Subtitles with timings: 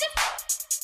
[0.00, 0.79] Music.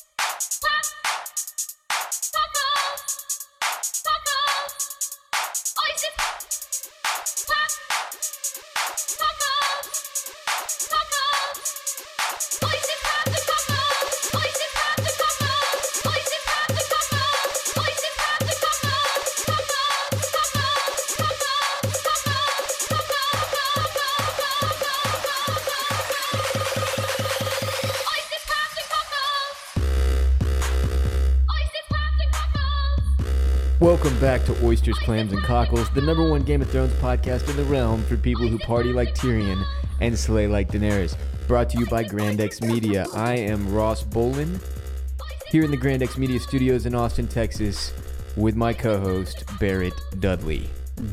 [34.17, 37.57] Welcome back to Oysters, Clams, and Cockles, the number one Game of Thrones podcast in
[37.59, 39.63] the realm for people who party like Tyrion
[40.01, 41.15] and slay like Daenerys.
[41.47, 43.05] Brought to you by Grandex Media.
[43.13, 44.59] I am Ross Bolen,
[45.49, 47.93] here in the Grandex Media studios in Austin, Texas,
[48.39, 50.67] with my co host, Barrett Dudley.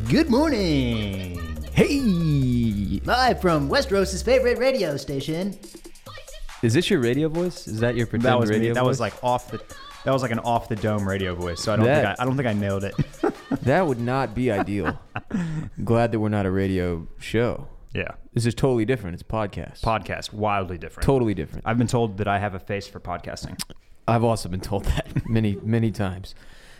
[0.07, 1.57] Good morning.
[1.73, 3.01] Hey!
[3.03, 5.59] Live from Westeros' favorite radio station.
[6.61, 7.67] Is this your radio voice?
[7.67, 8.59] Is that your pretend That was me.
[8.59, 9.61] radio That was like off the.
[10.05, 11.61] That was like an off the dome radio voice.
[11.61, 12.95] So I don't That- think I, I don't think I nailed it.
[13.63, 14.99] That would not be ideal.
[15.85, 17.67] Glad that we're not a radio show.
[17.93, 18.09] yeah.
[18.33, 19.13] This is totally different.
[19.13, 19.81] It's a podcast.
[19.81, 21.05] Podcast wildly different.
[21.05, 21.63] totally different.
[21.65, 23.61] I've been told that I have a face for podcasting.
[24.07, 26.33] I've also been told that many, many times.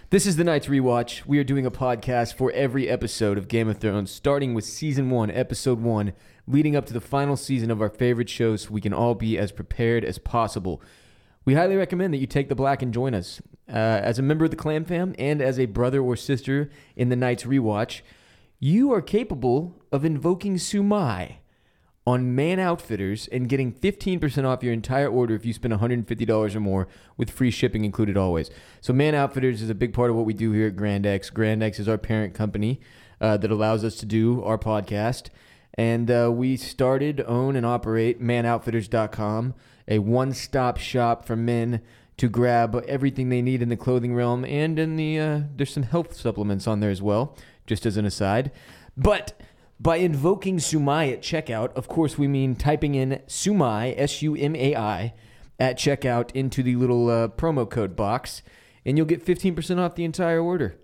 [0.09, 1.26] This is the Night's Rewatch.
[1.26, 5.09] We are doing a podcast for every episode of Game of Thrones, starting with season
[5.11, 6.14] one, episode one,
[6.48, 9.38] leading up to the final season of our favorite show so we can all be
[9.38, 10.81] as prepared as possible.
[11.45, 13.41] We highly recommend that you take the black and join us.
[13.67, 17.09] Uh, as a member of the Clam Fam and as a brother or sister in
[17.09, 18.02] the Night's Rewatch,
[18.59, 21.36] you are capable of invoking Sumai
[22.05, 26.59] on Man Outfitters and getting 15% off your entire order if you spend $150 or
[26.59, 28.49] more with free shipping included always.
[28.81, 31.33] So Man Outfitters is a big part of what we do here at Grandex.
[31.33, 32.81] Grand X is our parent company
[33.21, 35.30] uh, that allows us to do our podcast.
[35.75, 39.55] And uh, we started, own, and operate manoutfitters.com,
[39.88, 41.81] a one-stop shop for men
[42.17, 45.84] to grab everything they need in the clothing realm and in the uh, there's some
[45.84, 48.52] health supplements on there as well just as an aside.
[48.95, 49.39] But
[49.80, 55.14] by invoking sumai at checkout of course we mean typing in sumai s-u-m-a-i
[55.60, 58.44] at checkout into the little uh, promo code box
[58.86, 60.77] and you'll get 15% off the entire order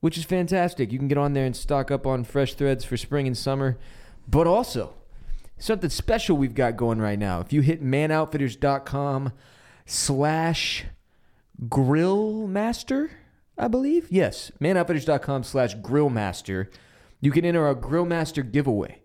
[0.00, 0.92] which is fantastic.
[0.92, 3.78] You can get on there and stock up on fresh threads for spring and summer
[4.28, 4.94] but also
[5.58, 7.40] something special we've got going right now.
[7.40, 9.32] If you hit manoutfitters.com
[9.86, 10.84] slash
[11.68, 13.10] grill master
[13.56, 14.06] i believe?
[14.10, 16.70] Yes manoutfitters.com slash grill master
[17.20, 19.00] you can enter our grill master giveaway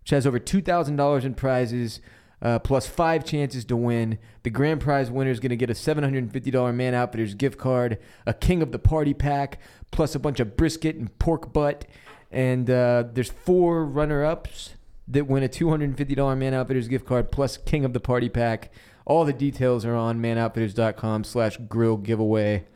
[0.00, 2.00] which has over $2000 in prizes
[2.40, 4.16] uh, plus five chances to win.
[4.44, 8.34] The grand prize winner is going to get a $750 man outfitters gift card a
[8.34, 9.58] king of the party pack
[9.90, 11.86] plus a bunch of brisket and pork butt
[12.30, 14.74] and uh, there's four runner-ups
[15.08, 18.70] that win a $250 man outfitters gift card plus king of the party pack
[19.08, 22.66] all the details are on manoutfitters.com slash grill giveaway.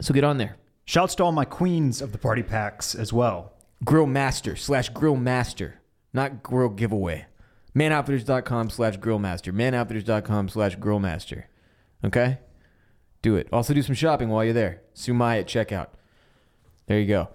[0.00, 0.56] So get on there.
[0.86, 3.52] Shouts to all my queens of the party packs as well.
[3.84, 5.80] grill master slash grill master
[6.14, 7.26] not grill giveaway.
[7.76, 9.52] manoutfitters.com slash grill master.
[9.52, 11.48] manoutfitters.com slash grill master.
[12.02, 12.38] Okay?
[13.20, 13.48] Do it.
[13.52, 14.80] Also do some shopping while you're there.
[14.94, 15.88] Sumai at checkout.
[16.86, 17.28] There you go.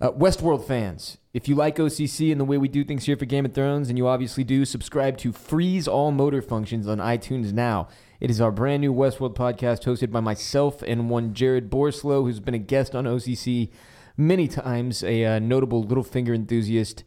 [0.00, 3.24] Uh, Westworld fans, if you like OCC and the way we do things here for
[3.24, 7.52] Game of Thrones, and you obviously do, subscribe to Freeze All Motor Functions on iTunes
[7.52, 7.88] now.
[8.20, 12.38] It is our brand new Westworld podcast hosted by myself and one Jared Borslow, who's
[12.38, 13.70] been a guest on OCC
[14.16, 17.02] many times, a uh, notable Littlefinger enthusiast.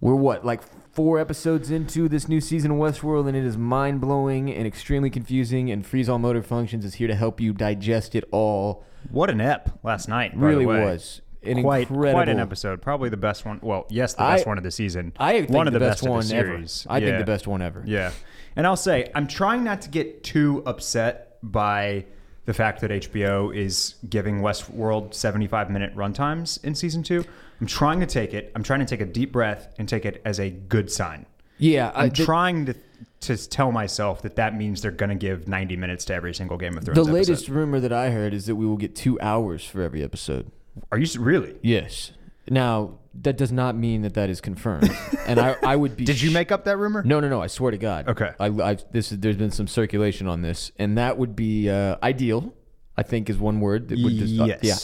[0.00, 0.62] We're what, like
[0.92, 5.08] four episodes into this new season of Westworld, and it is mind blowing and extremely
[5.08, 5.70] confusing.
[5.70, 8.84] And Freeze All Motor Functions is here to help you digest it all.
[9.08, 10.32] What an ep last night.
[10.34, 12.82] Really was an quite incredible quite an episode.
[12.82, 13.60] Probably the best one.
[13.62, 15.12] Well, yes, the I- best one of the season.
[15.18, 16.54] I think one of the, the, best, of one the ever.
[16.88, 17.18] I think Yeah.
[17.18, 17.82] the best one ever.
[17.86, 18.12] Yeah.
[18.56, 22.04] And I'll say, I'm trying not to get too upset by
[22.46, 27.24] the fact that HBO is giving Westworld 75 minute runtimes in season two.
[27.60, 30.20] I'm trying to take it, I'm trying to take a deep breath and take it
[30.24, 31.26] as a good sign.
[31.58, 32.74] Yeah, I, I'm the, trying to
[33.20, 36.56] to tell myself that that means they're going to give 90 minutes to every single
[36.56, 37.12] Game of Thrones the episode.
[37.12, 40.50] latest rumor that I heard is that we will get two hours for every episode.
[40.92, 41.56] Are you really?
[41.62, 42.12] Yes.
[42.48, 44.90] Now that does not mean that that is confirmed,
[45.26, 46.04] and I, I would be.
[46.04, 47.02] Did you make up that rumor?
[47.02, 47.42] No, no, no.
[47.42, 48.08] I swear to God.
[48.08, 48.32] Okay.
[48.38, 51.96] I, I this is there's been some circulation on this, and that would be uh,
[52.02, 52.54] ideal.
[52.96, 53.88] I think is one word.
[53.88, 54.76] That would just, uh, yeah.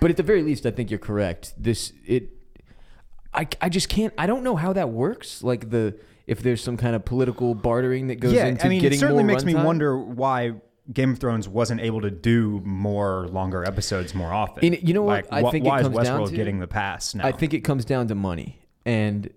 [0.00, 1.54] But at the very least, I think you're correct.
[1.56, 2.30] This it.
[3.34, 4.12] I, I just can't.
[4.18, 5.42] I don't know how that works.
[5.42, 5.96] Like the
[6.26, 9.00] if there's some kind of political bartering that goes yeah, into I mean, getting it
[9.00, 10.52] certainly more makes me wonder why
[10.92, 14.64] Game of Thrones wasn't able to do more longer episodes more often.
[14.64, 15.30] And you know what?
[15.30, 17.26] Like, I wh- think it why comes is down Westworld to- getting the pass now?
[17.26, 19.30] I think it comes down to money and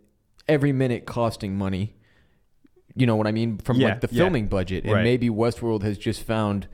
[0.47, 1.93] every minute costing money
[2.97, 3.57] You know what I mean?
[3.57, 4.23] From Yeah, like the yeah.
[4.23, 5.03] filming budget, and Right.
[5.03, 6.67] maybe Westworld has just found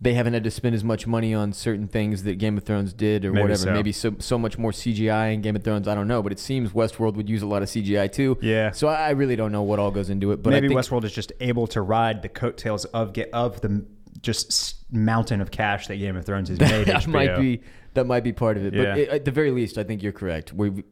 [0.00, 2.92] they haven't had to spend as much money on certain things that Game of Thrones
[2.92, 3.58] did, or Maybe whatever.
[3.62, 3.72] so.
[3.72, 5.86] Maybe so so much more CGI in Game of Thrones.
[5.86, 8.36] I don't know, but it seems Westworld would use a lot of CGI too.
[8.40, 8.72] Yeah.
[8.72, 10.80] So I I really don't know what all goes into it, but Maybe I think,
[10.80, 13.84] Westworld is just able to ride the coattails of get of the
[14.22, 16.86] just mountain of cash that Game of Thrones has made.
[16.86, 17.06] that HBO.
[17.08, 17.60] might be
[17.94, 18.74] that might be part of it.
[18.74, 18.82] Yeah.
[18.84, 20.52] But it, at the very least, I think you're correct.
[20.52, 20.84] We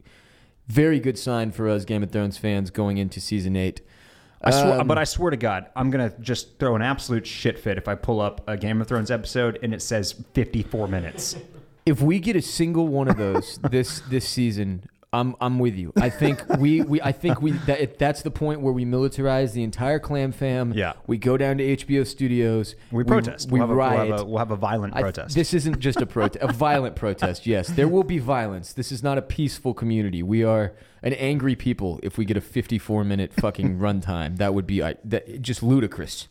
[0.67, 3.81] very good sign for us Game of Thrones fans going into season eight.
[4.41, 7.57] I swear, Um, but I swear to God, I'm gonna just throw an absolute shit
[7.57, 11.35] fit if I pull up a Game of Thrones episode and it says 54 minutes.
[11.85, 14.83] if we get a single one of those this this season,
[15.17, 15.93] I'm I'm with you.
[15.97, 19.53] I think we, we I think we that if that's the point where we militarize
[19.53, 20.73] the entire clam fam.
[20.73, 20.93] Yeah.
[21.07, 22.75] We go down to HBO studios.
[22.91, 23.49] We protest.
[23.51, 25.33] We, we'll, have a, we'll, have a, we'll have a violent I- protest.
[25.33, 27.47] this isn't just a protest, a violent protest.
[27.47, 28.73] Yes, there will be violence.
[28.73, 30.21] This is not a peaceful community.
[30.21, 31.99] We are an angry people.
[32.03, 36.27] If we get a 54 minute fucking runtime, that would be uh, that, just ludicrous.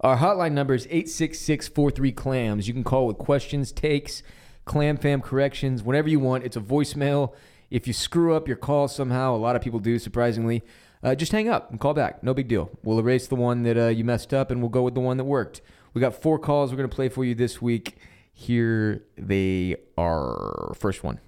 [0.00, 1.70] Our hotline number is 866
[2.16, 2.66] clams.
[2.66, 4.22] You can call with questions, takes,
[4.64, 6.44] clam fam corrections, whenever you want.
[6.44, 7.34] It's a voicemail.
[7.70, 10.62] If you screw up your call somehow, a lot of people do, surprisingly,
[11.02, 12.22] uh, just hang up and call back.
[12.22, 12.70] No big deal.
[12.82, 15.16] We'll erase the one that uh, you messed up and we'll go with the one
[15.18, 15.60] that worked.
[15.92, 17.96] We got four calls we're going to play for you this week.
[18.32, 20.74] Here they are.
[20.74, 21.20] First one.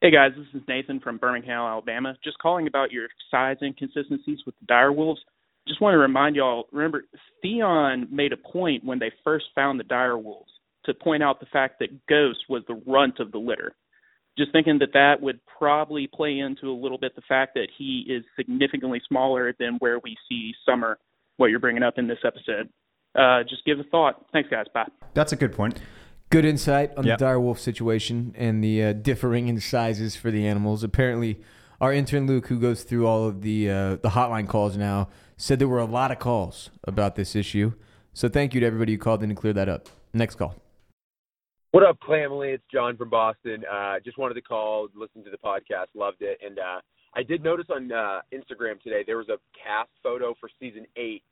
[0.00, 2.16] Hey guys, this is Nathan from Birmingham, Alabama.
[2.22, 5.20] Just calling about your size inconsistencies with the dire wolves.
[5.66, 6.68] Just want to remind y'all.
[6.72, 7.04] Remember,
[7.42, 10.50] Theon made a point when they first found the dire wolves
[10.84, 13.74] to point out the fact that Ghost was the runt of the litter.
[14.38, 18.04] Just thinking that that would probably play into a little bit the fact that he
[18.08, 20.98] is significantly smaller than where we see Summer.
[21.36, 22.68] What you're bringing up in this episode.
[23.14, 24.24] Uh, just give a thought.
[24.32, 24.66] Thanks, guys.
[24.74, 24.88] Bye.
[25.14, 25.80] That's a good point.
[26.30, 27.18] Good insight on Yep.
[27.18, 30.82] the direwolf situation and the uh, differing in sizes for the animals.
[30.82, 31.40] Apparently,
[31.80, 35.58] our intern Luke, who goes through all of the uh, the hotline calls now, said
[35.60, 37.72] there were a lot of calls about this issue.
[38.12, 39.88] So thank you to everybody who called in to clear that up.
[40.12, 40.56] Next call.
[41.72, 42.54] What up, Clamley?
[42.54, 43.62] It's John from Boston.
[43.70, 46.80] Uh, just wanted to call, listen to the podcast, loved it, and uh,
[47.14, 51.22] I did notice on uh, Instagram today there was a cast photo for season eight,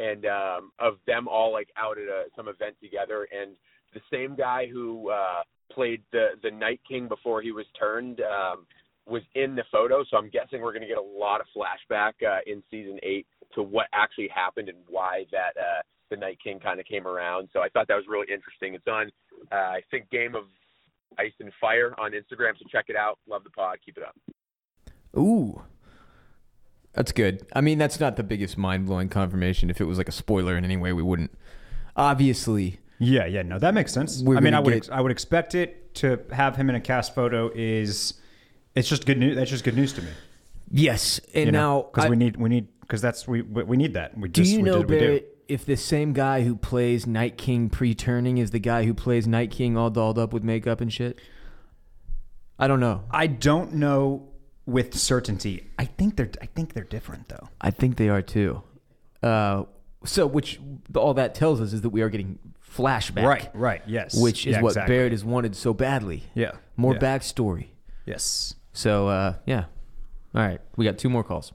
[0.00, 3.54] and um, of them all like out at a, some event together, and
[3.94, 8.66] the same guy who uh, played the the Night King before he was turned um,
[9.06, 10.02] was in the photo.
[10.10, 13.28] So I'm guessing we're going to get a lot of flashback uh, in season eight
[13.54, 17.48] to what actually happened and why that uh, the Night King kind of came around.
[17.52, 18.74] So I thought that was really interesting.
[18.74, 19.10] It's on
[19.52, 20.44] uh, I think Game of
[21.18, 23.18] Ice and Fire on Instagram, so check it out.
[23.28, 23.78] Love the pod.
[23.84, 24.16] Keep it up.
[25.16, 25.62] Ooh.
[26.92, 27.46] That's good.
[27.52, 29.68] I mean, that's not the biggest mind blowing confirmation.
[29.68, 31.36] If it was like a spoiler in any way, we wouldn't.
[31.96, 34.20] Obviously, Yeah, yeah, no, that makes sense.
[34.26, 37.14] I mean, I would, get- I would expect it to have him in a cast
[37.14, 37.50] photo.
[37.54, 38.14] Is
[38.74, 39.36] it's just good news?
[39.36, 40.10] That's just good news to me.
[40.70, 41.20] yes.
[41.34, 44.16] And you now, because we need, we need, because that's we, we we need that.
[44.18, 45.06] We do you we know, did what we do.
[45.06, 48.94] Barrett, if the same guy who plays Night King pre turning is the guy who
[48.94, 51.18] plays Night King all dolled up with makeup and shit?
[52.58, 53.04] I don't know.
[53.10, 54.28] I don't know
[54.66, 55.70] with certainty.
[55.78, 57.48] I think they're, I think they're different though.
[57.60, 58.62] I think they are too.
[59.22, 59.64] Uh,
[60.04, 60.60] so, which
[60.94, 62.38] all that tells us is that we are getting
[62.76, 64.94] flashback, Right, right, yes, Which is Yeah, what exactly.
[64.94, 66.24] Barrett has wanted so badly.
[66.34, 66.98] Yeah, More yeah.
[67.00, 67.68] backstory.
[68.04, 68.54] Yes.
[68.72, 69.64] So, uh, yeah.
[70.34, 71.52] All right, we got two more calls.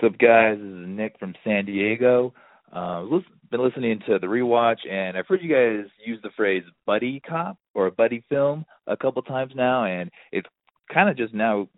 [0.00, 0.56] What's up, guys?
[0.58, 2.32] This is Nick from San Diego.
[2.72, 3.04] Uh,
[3.50, 7.56] been listening to the rewatch, and I've heard you guys use the phrase "buddy cop"
[7.74, 10.48] or "buddy film" a couple times now, and it's
[10.92, 11.68] kind of just now,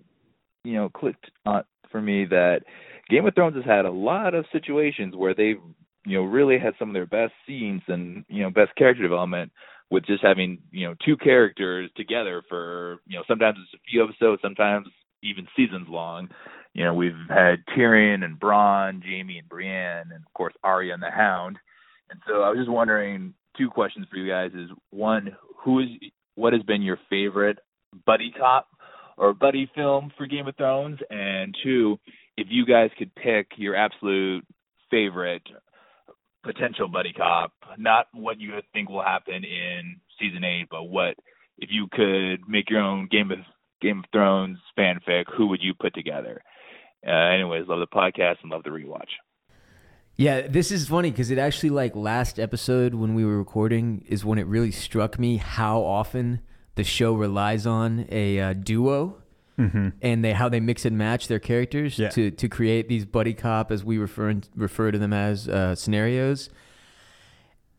[0.64, 2.60] you know, clicked on for me that
[3.08, 5.60] Game of Thrones has had a lot of situations where they've,
[6.06, 9.52] you know, really had some of their best scenes and you know best character development
[9.90, 14.02] with just having you know two characters together for you know sometimes it's a few
[14.02, 14.86] episodes, sometimes
[15.22, 16.28] even seasons long.
[16.74, 21.02] You know, we've had Tyrion and Bronn, Jaime and Brienne, and of course Arya and
[21.02, 21.58] the Hound.
[22.10, 25.88] And so I was just wondering, two questions for you guys: is one, who is
[26.36, 27.58] what has been your favorite
[28.06, 28.68] buddy cop
[29.16, 31.98] or buddy film for Game of Thrones, and two,
[32.36, 34.46] if you guys could pick your absolute
[34.90, 35.42] favorite
[36.42, 41.16] potential buddy cop, not what you think will happen in season eight, but what
[41.58, 43.38] if you could make your own Game of
[43.82, 46.42] Game of Thrones fanfic, who would you put together?
[47.06, 49.08] Uh, anyways, love the podcast and love the rewatch.
[50.16, 54.24] Yeah, this is funny because it actually like last episode when we were recording is
[54.24, 56.40] when it really struck me how often
[56.74, 59.16] the show relies on a uh, duo
[60.00, 62.08] and they how they mix and match their characters Yeah.
[62.10, 66.48] to to create these buddy cop as we refer refer to them as uh, scenarios.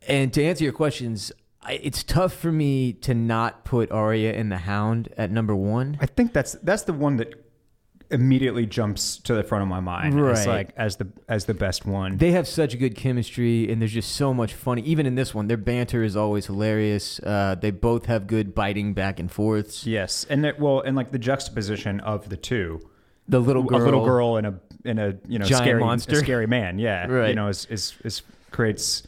[0.07, 1.31] And to answer your questions,
[1.63, 5.97] I, it's tough for me to not put Arya and the Hound at number one.
[5.99, 7.40] I think that's that's the one that
[8.11, 10.13] immediately jumps to the front of my mind.
[10.19, 10.47] It's Right.
[10.47, 12.17] like as the as the best one.
[12.17, 14.81] They have such good chemistry, and there's just so much funny.
[14.83, 17.19] Even in this one, their banter is always hilarious.
[17.19, 19.85] Uh, they both have good biting back and forths.
[19.87, 22.81] yes, and that well, and like the juxtaposition of the two,
[23.27, 24.53] The little girl, a little girl and a
[24.83, 26.15] in a you know Giant scary monster.
[26.15, 26.79] scary man.
[26.79, 27.29] Yeah, Right.
[27.29, 29.03] You know, is is, is creates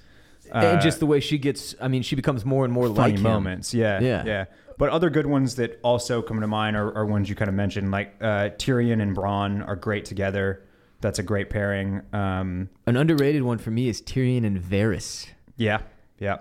[0.54, 1.76] uh, and just the way she gets.
[1.82, 3.24] I mean, she becomes more and more funny like him.
[3.24, 3.74] moments.
[3.74, 4.24] Yeah, Yeah.
[4.26, 4.46] yeah.
[4.84, 7.56] But other good ones that also come to mind are, are ones you kind of
[7.56, 10.62] mentioned, like uh, Tyrion and Bronn are great together.
[11.00, 12.02] That's a great pairing.
[12.12, 15.28] Um, An underrated one for me is Tyrion and Varys.
[15.56, 15.84] yeah,
[16.20, 16.40] yeah.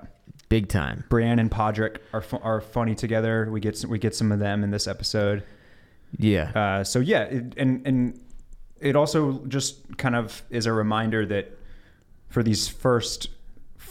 [0.49, 1.05] Big time.
[1.09, 3.49] Brienne and Podrick are fu- are funny together.
[3.49, 5.45] We get some, we get some of them in this episode.
[6.19, 6.51] Yeah.
[6.53, 8.21] Uh, so yeah, it, and and
[8.81, 11.57] it also just kind of is a reminder that
[12.29, 13.29] for these first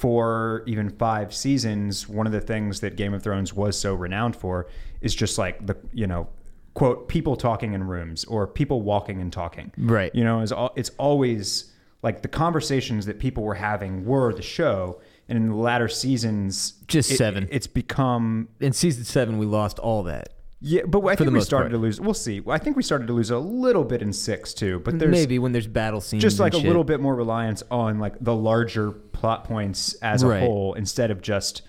[0.02, 4.36] four, even five seasons, one of the things that Game of Thrones was so renowned
[4.36, 4.68] for
[5.02, 6.28] is just like the you know
[6.74, 9.72] quote people talking in rooms or people walking and talking.
[9.78, 10.14] Right.
[10.16, 14.42] You know, it's al- it's always like the conversations that people were having were the
[14.42, 15.00] show.
[15.30, 17.48] And in the latter seasons, Just it- seven.
[17.52, 20.34] It's become in season seven, we lost all that.
[20.64, 21.72] Yeah, but I think we started part.
[21.72, 22.00] to lose.
[22.00, 22.40] We'll see.
[22.48, 24.80] I think we started to lose a little bit in six too.
[24.80, 26.68] But there's Maybe when there's battle scenes, just like a shit.
[26.68, 31.22] little bit more reliance on like the larger plot points as a whole instead of
[31.22, 31.64] just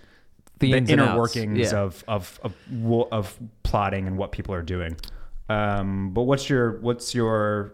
[0.58, 1.78] The the, inner workings yeah.
[1.78, 2.54] of, of of
[3.10, 4.96] of plotting and what people are doing.
[5.48, 7.72] Um, but what's your what's your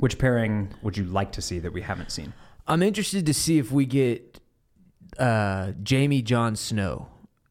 [0.00, 2.34] which pairing would you like to see that we haven't seen?
[2.66, 4.38] I'm interested to see if we get
[5.18, 7.08] uh, Jaime Jon Snow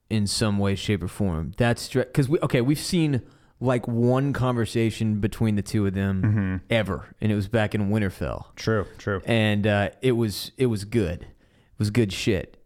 [0.09, 1.53] in some way, shape, or form.
[1.57, 2.61] That's because we okay.
[2.61, 3.21] We've seen
[3.59, 6.55] like one conversation between the two of them Mm-hmm.
[6.69, 9.21] ever, and it was back in Winterfell, True, true.
[9.25, 11.21] and uh, it was it was good.
[11.23, 12.57] It was good shit.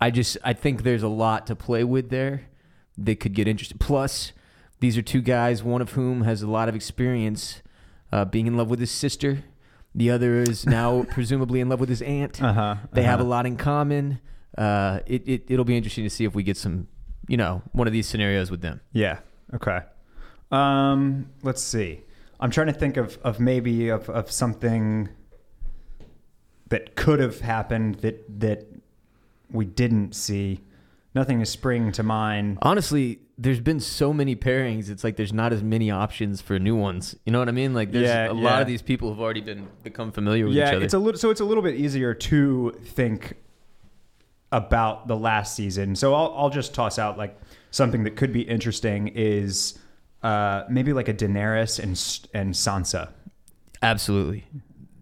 [0.00, 2.42] I just I think there's a lot to play with there
[2.98, 3.78] that could get interesting.
[3.78, 4.32] Plus,
[4.80, 7.62] these are two guys, one of whom has a lot of experience
[8.12, 9.42] uh, being in love with his sister.
[9.94, 12.42] The other is now presumably in love with his aunt.
[12.42, 13.30] Uh-huh, They have a uh-huh.
[13.30, 14.20] lot in common.
[14.56, 16.88] Uh, it, it it'll be interesting to see if we get some,
[17.28, 18.80] you know, one of these scenarios with them.
[18.92, 19.18] Yeah.
[19.54, 19.80] Okay.
[20.50, 22.00] Um, let's see.
[22.40, 25.08] I'm trying to think of, of maybe of, of something
[26.68, 28.66] that could have happened that that
[29.50, 30.60] we didn't see.
[31.14, 32.58] Nothing is springing to mind.
[32.60, 34.90] Honestly, there's been so many pairings.
[34.90, 37.16] It's like there's not as many options for new ones.
[37.24, 37.72] You know what I mean?
[37.72, 38.42] Like there's Yeah, a yeah.
[38.42, 40.84] lot of these people have already been become familiar with each Yeah, other.
[40.84, 43.34] it's a little so it's a little bit easier to think
[44.52, 45.96] about the last season.
[45.96, 47.38] So I'll I'll just toss out like
[47.70, 49.78] something that could be interesting is
[50.22, 53.10] uh, maybe like a Daenerys and and Sansa.
[53.82, 54.46] Absolutely.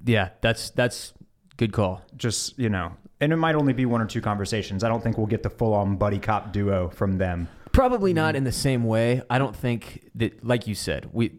[0.04, 1.12] Yeah, that's that's
[1.56, 2.02] good call.
[2.16, 5.16] just you know and it might only be one or two conversations i don't think
[5.16, 9.20] we'll get the full-on buddy cop duo from them Probably not in the same way.
[9.28, 11.32] I don't think that, like you said, we.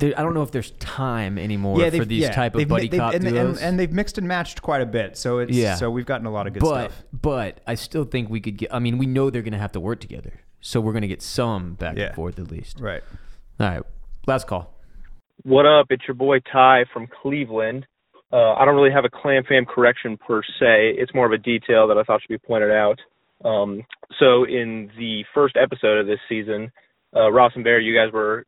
[0.00, 2.98] There, I don't know if there's time anymore for these yeah, type of buddy they've-
[2.98, 5.76] cop and, and, and they've mixed and matched quite a bit so it's Yeah.
[5.76, 8.56] so we've gotten a lot of good but stuff but I still think we could
[8.56, 8.74] get.
[8.74, 11.08] I mean, we know they're going to have to work together, so we're going to
[11.08, 12.06] get some back Yeah.
[12.06, 12.80] and forth at least.
[12.80, 13.02] right
[13.60, 13.82] All right,
[14.26, 14.74] last call.
[15.44, 15.86] What up?
[15.90, 17.86] It's your boy Ty from Cleveland.
[18.32, 20.94] Uh, I don't really have a clam fam correction per se.
[20.98, 22.98] It's more of a detail that I thought should be pointed out.
[23.44, 23.82] Um,
[24.18, 26.70] so in the first episode of this season,
[27.16, 28.44] uh, Ross and Bear, you guys were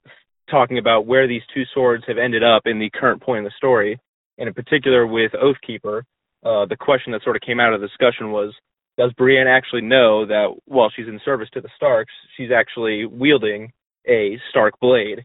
[0.51, 3.53] talking about where these two swords have ended up in the current point in the
[3.57, 3.99] story,
[4.39, 6.03] and in particular with Oathkeeper.
[6.45, 8.53] Uh, the question that sort of came out of the discussion was,
[8.99, 13.73] does Brienne actually know that while she's in service to the Starks, she's actually wielding
[14.09, 15.25] a Stark blade?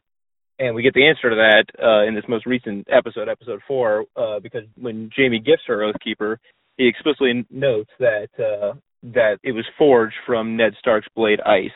[0.59, 4.05] and we get the answer to that uh, in this most recent episode, episode four,
[4.15, 6.37] uh, because when Jaime gifts her Oathkeeper,
[6.77, 11.69] he explicitly notes that uh, that it was forged from Ned Stark's blade Ice.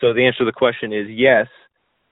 [0.00, 1.46] So the answer to the question is yes.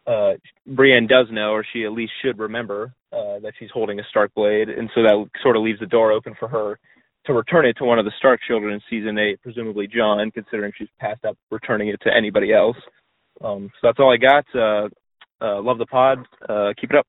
[0.07, 0.35] Uh,
[0.67, 4.33] Brienne does know, or she at least should remember, uh, that she's holding a Stark
[4.35, 6.79] blade, and so that sort of leaves the door open for her
[7.27, 10.73] to return it to one of the Stark children in season eight, presumably Jon, considering
[10.77, 12.77] she's passed up returning it to anybody else.
[13.43, 14.45] Um, so that's all I got.
[14.55, 14.89] Uh,
[15.41, 16.19] uh, love the pod.
[16.49, 17.07] Uh, keep it up.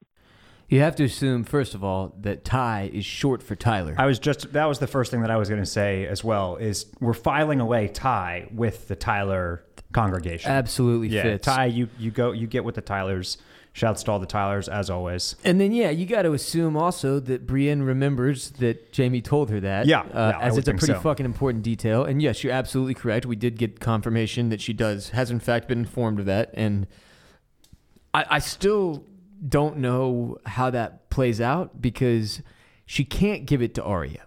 [0.68, 3.96] You have to assume first of all that Ty is short for Tyler.
[3.98, 6.26] i was just that was the first thing that i was going to say as
[6.26, 9.64] well is we're filing away ty with the tyler
[9.94, 11.46] congregation Absolutely yeah fits.
[11.46, 13.38] ty you you go you get with the tylers
[13.78, 17.20] shouts to all the tylers as always And then, yeah, you got to assume also
[17.20, 19.86] that Brienne remembers that Jaime told her that.
[19.86, 21.00] Yeah, uh, yeah, as would it's a pretty so.
[21.00, 22.04] fucking important detail.
[22.04, 23.28] And yes, you're absolutely correct.
[23.28, 26.50] We did get confirmation that she does has in fact been informed of that.
[26.56, 26.88] And
[28.16, 29.06] I, I still
[29.48, 32.42] don't know how that plays out because
[32.88, 34.24] she can't give it to Arya.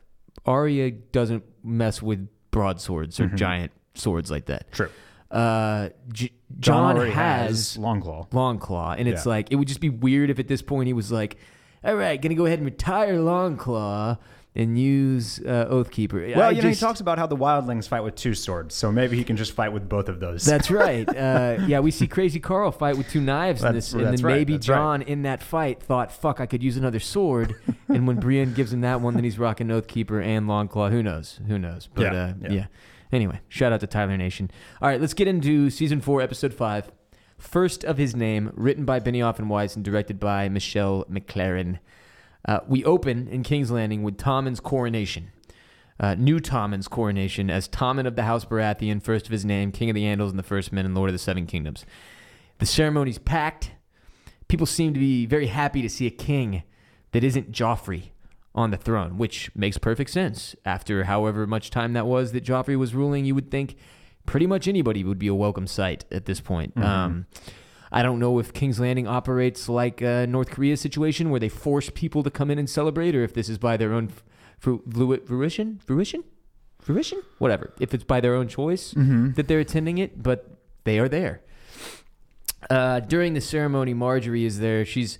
[0.46, 4.70] Arya doesn't mess with broadswords or giant swords like that.
[4.70, 4.90] True.
[5.30, 8.30] Uh, J- Jon, already has, Longclaw.
[8.30, 9.30] Longclaw, and it's Yeah.
[9.30, 11.36] like it would just be weird if at this point he was like,
[11.84, 14.18] "All right, gonna go ahead and retire Longclaw
[14.56, 18.00] and use uh, Oathkeeper." Well, I you know, he talks about how the wildlings fight
[18.00, 20.44] with two swords, so maybe he can just fight with both of those.
[20.44, 21.08] That's right.
[21.08, 24.34] Uh, yeah, we see Crazy Karl fight with two knives in this, and then right,
[24.34, 24.76] maybe that's right.
[24.76, 27.54] Jon in that fight thought, "Fuck, I could use another sword."
[27.88, 30.90] and when Brienne gives him that one, then he's rocking Oathkeeper and Longclaw.
[30.90, 31.38] Who knows?
[31.46, 31.88] Who knows?
[31.94, 32.50] But Yeah, uh, yeah.
[32.52, 32.66] yeah.
[33.12, 34.50] Anyway, shout out to Tyler Nation.
[34.80, 36.90] All right, let's get into season four, episode five.
[37.38, 41.78] First of his name, written by Benioff and Weiss and directed by Michelle MacLaren.
[42.46, 45.32] Uh, we open in King's Landing with Tommen's coronation.
[45.98, 49.90] Uh, new Tommen's coronation as Tommen of the House Baratheon, first of his name, King
[49.90, 51.84] of the Andals and the First Men and Lord of the Seven Kingdoms.
[52.58, 53.72] The ceremony's packed.
[54.48, 56.62] People seem to be very happy to see a king
[57.12, 58.10] that isn't Joffrey
[58.54, 60.56] on the throne, which makes perfect sense.
[60.64, 63.76] After however much time that was that Joffrey was ruling, you would think
[64.26, 66.76] pretty much anybody would be a welcome sight at this point.
[66.76, 67.26] Um,
[67.92, 71.90] I don't know if King's Landing operates like uh, North Korea situation where they force
[71.90, 74.10] people to come in and celebrate, or if this is by their own
[74.58, 76.22] fru- flu- fruition, fruition,
[76.80, 77.72] fruition, whatever.
[77.80, 78.92] If it's by their own choice
[79.34, 81.40] that they're attending it, but they are there.
[82.68, 84.84] Uh, during the ceremony, Margaery is there.
[84.84, 85.18] She's,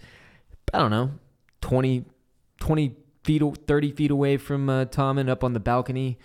[0.75, 1.13] I don't know,
[1.63, 2.05] 20,
[2.61, 6.19] 20 feet, 30 feet away from uh, Tommen up on the balcony,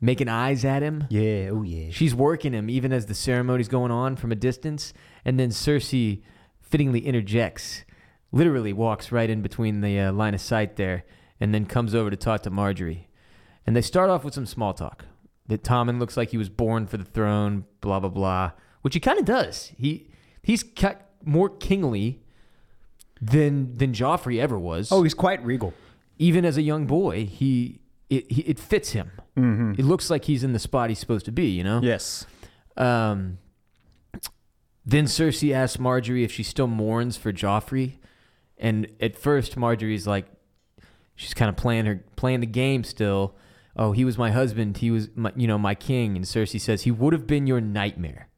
[0.00, 1.04] making eyes at him.
[1.10, 1.90] yeah, oh yeah.
[1.90, 4.92] She's working him even as the ceremony's going on from a distance.
[5.24, 6.22] And then Cersei
[6.60, 7.84] fittingly interjects,
[8.32, 11.04] literally walks right in between the uh, line of sight there,
[11.40, 13.06] and then comes over to talk to Margaery.
[13.66, 15.04] And they start off with some small talk.
[15.48, 18.50] That Tommen looks like he was born for the throne, blah, blah, blah,
[18.82, 19.72] which he kind of does.
[19.78, 20.08] He
[20.42, 22.20] He's cut more kingly
[23.20, 24.92] than than Joffrey ever was.
[24.92, 25.74] Oh, he's quite regal.
[26.18, 29.10] Even as a young boy, he it, he, it fits him.
[29.36, 29.72] Mm-hmm.
[29.78, 31.80] It looks like he's in the spot he's supposed to be, you know?
[31.82, 32.24] Yes.
[32.76, 33.38] Um,
[34.84, 37.94] then Cersei asks Margaery if she still mourns for Joffrey,
[38.56, 40.26] and at first Margaery's like,
[41.16, 43.34] she's kind of playing her playing the game still.
[43.78, 44.78] Oh, he was my husband.
[44.78, 46.16] He was my, you know my king.
[46.16, 48.28] And Cersei says he would have been your nightmare.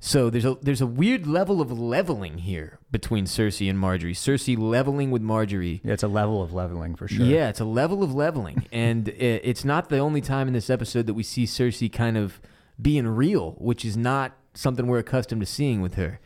[0.00, 4.12] So there's a there's a weird level of leveling here between Cersei and Margaery.
[4.12, 5.80] Cersei leveling with Margaery.
[5.82, 7.26] Yeah, it's a level of leveling for sure.
[7.26, 10.70] Yeah, it's a level of leveling, and i- it's not the only time in this
[10.70, 12.40] episode that we see Cersei kind of
[12.80, 16.20] being real, which is not something we're accustomed to seeing with her.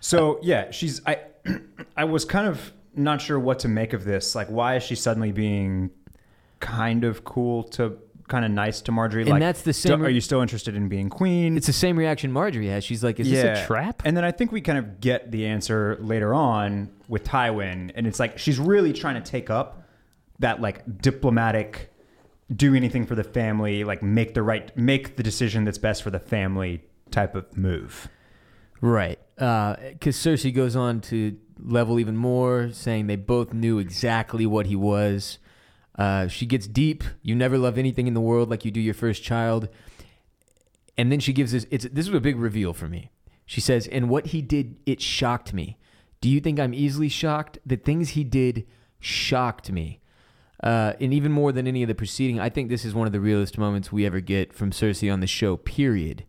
[0.00, 1.20] So yeah, she's I
[1.96, 4.34] I was kind of not sure what to make of this.
[4.34, 5.90] Like why is she suddenly being
[6.60, 7.96] kind of cool to
[8.28, 9.22] kind of nice to Margaery?
[9.22, 11.56] And like that's the same- are you still interested in being queen?
[11.56, 12.84] It's the same reaction Margaery has.
[12.84, 15.46] She's like, "Is this a trap?" And then I think we kind of get the
[15.46, 19.82] answer later on with Tywin, and it's like she's really trying to take up
[20.38, 21.92] that like diplomatic,
[22.54, 26.10] do anything for the family, like make the right, make the decision that's best for
[26.10, 28.08] the family type of move.
[28.80, 29.18] Right.
[29.38, 34.66] Uh, because Cersei goes on to level even more, saying they both knew exactly what
[34.66, 35.38] he was.
[35.96, 37.02] Uh, she gets deep.
[37.22, 39.68] You never love anything in the world like you do your first child.
[40.98, 41.66] And then she gives this.
[41.70, 43.10] It's this was a big reveal for me.
[43.44, 45.78] She says, "And what he did, it shocked me.
[46.20, 47.58] Do you think I'm easily shocked?
[47.64, 48.66] The things he did
[48.98, 50.00] shocked me."
[50.62, 53.12] Uh, and even more than any of the preceding, I think this is one of
[53.12, 55.56] the realest moments we ever get from Cersei on the show.
[55.56, 56.24] Period.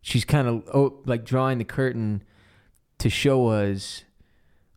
[0.00, 2.22] She's kind of oh, like drawing the curtain
[2.98, 4.04] to show us,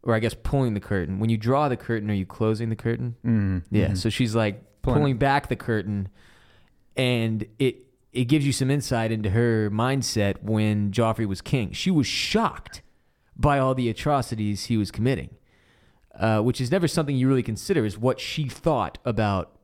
[0.05, 1.19] or I guess pulling the curtain.
[1.19, 3.15] When you draw the curtain, are you closing the curtain?
[3.25, 3.93] Mm, Yeah.
[3.95, 6.07] So she's like Pulling- pulling back the curtain,
[6.95, 7.77] and it
[8.13, 11.73] it gives you some insight into her mindset when Joffrey was king.
[11.73, 12.81] She was shocked
[13.35, 15.31] by all the atrocities he was committing,
[16.17, 17.83] uh, which is never something you really consider.
[17.85, 19.57] Is what she thought about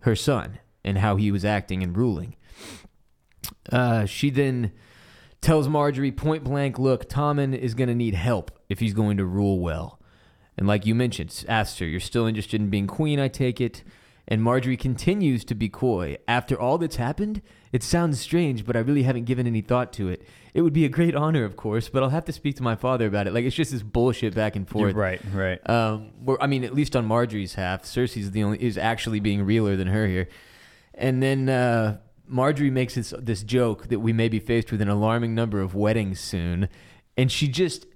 [0.00, 2.36] her son and how he was acting and ruling.
[3.72, 4.70] Uh, she then
[5.40, 9.24] tells Margaery point blank, "Look, Tommen is going to need help if he's going to
[9.24, 9.98] rule well."
[10.56, 13.82] And like you mentioned, asked her, "You're still interested in being queen, I take it."
[14.28, 16.16] And Margaery continues to be coy.
[16.28, 20.08] After all that's happened, it sounds strange, but I really haven't given any thought to
[20.08, 20.24] it.
[20.54, 22.76] It would be a great honor, of course, but I'll have to speak to my
[22.76, 23.34] father about it.
[23.34, 24.94] Like it's just this bullshit back and forth.
[24.94, 25.68] right, right.
[25.68, 29.42] Um, where, I mean, at least on Margaery's half, Cersei's the only is actually being
[29.42, 30.28] realer than her here.
[30.94, 31.98] And then uh,
[32.30, 35.74] Margaery makes this this joke that we may be faced with an alarming number of
[35.74, 36.68] weddings soon,
[37.16, 37.86] and she just.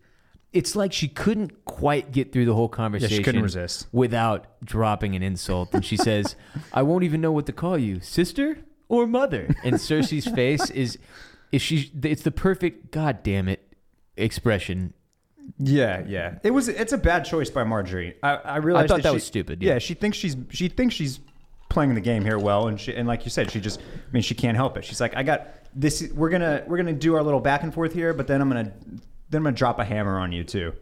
[0.53, 3.11] It's like she couldn't quite get through the whole conversation.
[3.11, 3.89] Yeah, she couldn't resist.
[3.91, 6.37] without dropping an insult, and she says,
[6.73, 10.97] "I won't even know what to call you, sister or mother." And Cersei's face is,
[11.51, 11.91] is she?
[12.05, 13.75] It's the perfect "God damn it"
[14.17, 14.95] expression
[15.59, 16.39] Yeah, yeah.
[16.45, 16.69] It was.
[16.69, 18.15] It's a bad choice by Margaery.
[18.23, 19.73] I, I realized thought that she- was stupid, yeah.
[19.73, 19.79] Yeah.
[19.81, 21.19] she thinks she's she thinks she's
[21.75, 24.23] playing the game here well, and she, and like you said, she just, I mean,
[24.23, 24.85] she can't help it.
[24.87, 26.09] She's like, I got this.
[26.15, 28.73] We're gonna we're gonna do our little back and forth here, but then I'm gonna
[29.29, 30.73] then I'm gonna drop a hammer on you too.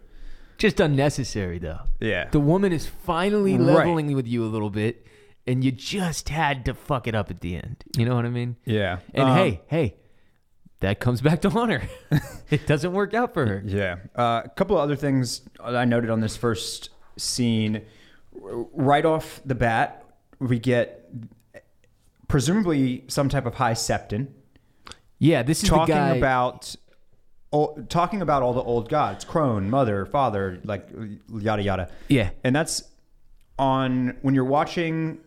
[0.58, 1.80] Just unnecessary though.
[1.98, 2.28] Yeah.
[2.30, 3.74] The woman is finally Right.
[3.78, 5.06] leveling with you a little bit,
[5.46, 7.82] and you just had to fuck it up at the end.
[7.96, 8.56] You know what I mean?
[8.64, 8.98] Yeah.
[9.14, 9.96] And Um, hey, hey,
[10.80, 11.82] that comes back to honor.
[12.50, 13.62] it doesn't work out for her.
[13.64, 13.96] Yeah.
[14.14, 17.82] Uh, a couple of other things I noted on this first scene.
[18.34, 20.01] Right off the bat,
[20.42, 21.08] we get
[22.28, 24.28] presumably some type of high septon
[25.18, 26.16] Yeah, this is talking the guy.
[26.16, 26.74] about
[27.88, 30.88] talking about all the old gods, crone, mother, father, like
[31.28, 31.90] yada yada.
[32.08, 32.30] Yeah.
[32.42, 32.82] And that's
[33.58, 35.18] on when you're watching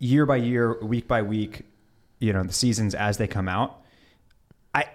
[0.00, 1.62] year by year, week by week,
[2.18, 3.82] you know, the seasons as they come out.
[4.74, 4.86] I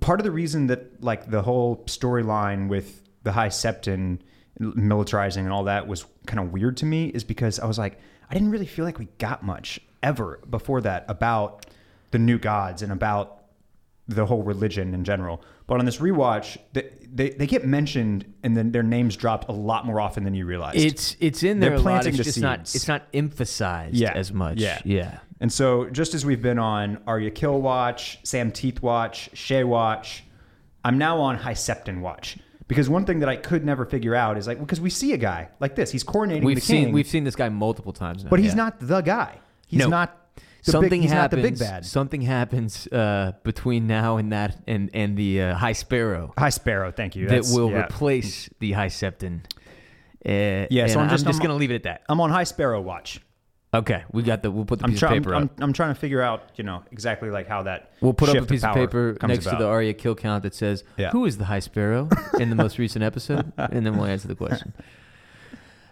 [0.00, 4.18] part of the reason that like the whole storyline with the high septon
[4.60, 7.98] militarizing and all that was kind of weird to me is because I was like
[8.30, 11.66] I didn't really feel like we got much ever before that about
[12.12, 13.36] the new gods and about
[14.08, 15.42] the whole religion in general.
[15.66, 19.52] But on this rewatch, they, they, they get mentioned and then their names dropped a
[19.52, 20.78] lot more often than you realized.
[20.78, 21.82] It's it's in They're there a lot.
[22.02, 22.74] planting It's the just not seeds.
[22.76, 24.12] it's not emphasized Yeah.
[24.14, 24.58] as much.
[24.58, 24.80] Yeah.
[24.84, 25.18] yeah.
[25.42, 30.24] And so, just as we've been on Arya Kill Watch, Sam Teeth Watch, Shae Watch,
[30.84, 32.36] I'm now on High Septon Watch.
[32.70, 35.16] Because one thing that I could never figure out is like, because we see a
[35.18, 38.22] guy like this, he's coronating We've the seen king, we've seen this guy multiple times
[38.24, 38.30] now.
[38.30, 38.54] but he's yeah.
[38.64, 39.38] not the guy.
[39.66, 39.88] He's No.
[39.88, 40.16] not
[40.64, 41.42] the something big, he's happens.
[41.42, 41.84] not the big bad.
[41.84, 46.92] Something happens uh, between now and that and and the uh, High Sparrow High Sparrow,
[46.92, 47.24] thank you.
[47.26, 47.84] that That's- will yeah.
[47.86, 49.40] replace the High Septon.
[50.24, 52.02] Uh, Yeah, so I'm just- I'm- gonna leave it at that.
[52.08, 53.20] I'm on High Sparrow Watch.
[53.72, 54.50] Okay, we got the.
[54.50, 55.50] We'll put the I'm, piece try- of I'm, paper I'm.
[55.60, 57.92] I'm trying to figure out, you know, exactly like how that.
[58.00, 59.60] We'll put up a shift piece of power paper comes next to about.
[59.60, 61.10] the Arya kill count that says, Yeah.
[61.10, 62.08] "Who is the High Sparrow?"
[62.40, 64.72] in the most recent episode, and then we'll answer the question.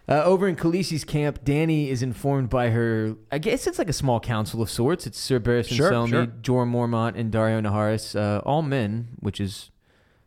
[0.09, 3.15] Uh, over in Khaleesi's camp, Dany is informed by her.
[3.31, 5.05] I guess it's like a small council of sorts.
[5.07, 6.25] It's Sir Barristan Sure, Selmy, sure.
[6.25, 9.69] Jorah Mormont, and Daario Naharis, uh, all men, which is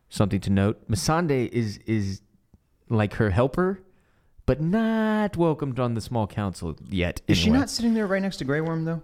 [0.08, 0.88] something to note.
[0.90, 2.22] Missandei is is
[2.88, 3.82] like her helper,
[4.46, 7.20] but not welcomed on the small council yet.
[7.28, 7.58] Is she anyway.
[7.58, 9.02] not sitting there right next to Grey Worm, though?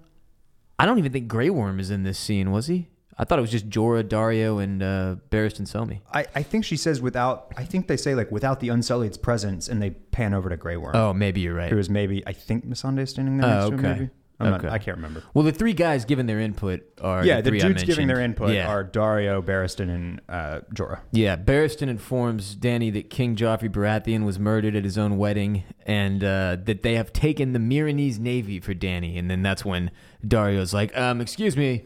[0.78, 2.88] I don't even think Grey Worm is in this scene, was he?
[3.20, 6.00] I thought it was just Jorah, Daario, and uh, Barristan Selmy.
[6.14, 9.68] I, I think she says without, I think they say like without the Unsullied's presence,
[9.68, 10.94] and they pan over to Grey Worm.
[10.94, 11.72] Oh, maybe you're right.
[11.72, 13.98] It was maybe, I think Missandei standing there Oh, next to him, okay.
[14.00, 14.10] maybe?
[14.40, 14.66] I'm Okay.
[14.66, 15.24] not, I can't remember.
[15.34, 18.54] Well, the three guys giving their input are yeah, the, the dudes giving their input
[18.54, 18.68] yeah.
[18.68, 21.00] are Daario, Barristan, and uh, Jorah.
[21.10, 26.22] Yeah, Barristan informs Dany that King Joffrey Baratheon was murdered at his own wedding, and
[26.22, 29.18] uh, that they have taken the Meereenese navy for Dany.
[29.18, 29.90] And then that's when
[30.24, 31.84] Daario's like, "Um, excuse me,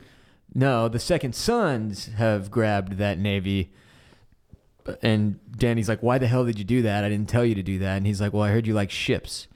[0.55, 3.73] no, the Second Sons have grabbed that navy."
[5.01, 7.03] And Dany's like, "Why the hell did you do that?
[7.03, 8.91] I didn't tell you to do that." And he's like, "Well, I heard you like
[8.91, 9.49] ships."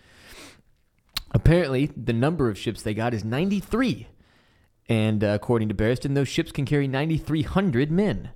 [1.36, 4.08] Apparently, the number of ships they got is 93.
[4.88, 8.30] And uh, according to Barristan, those ships can carry 9,300 men,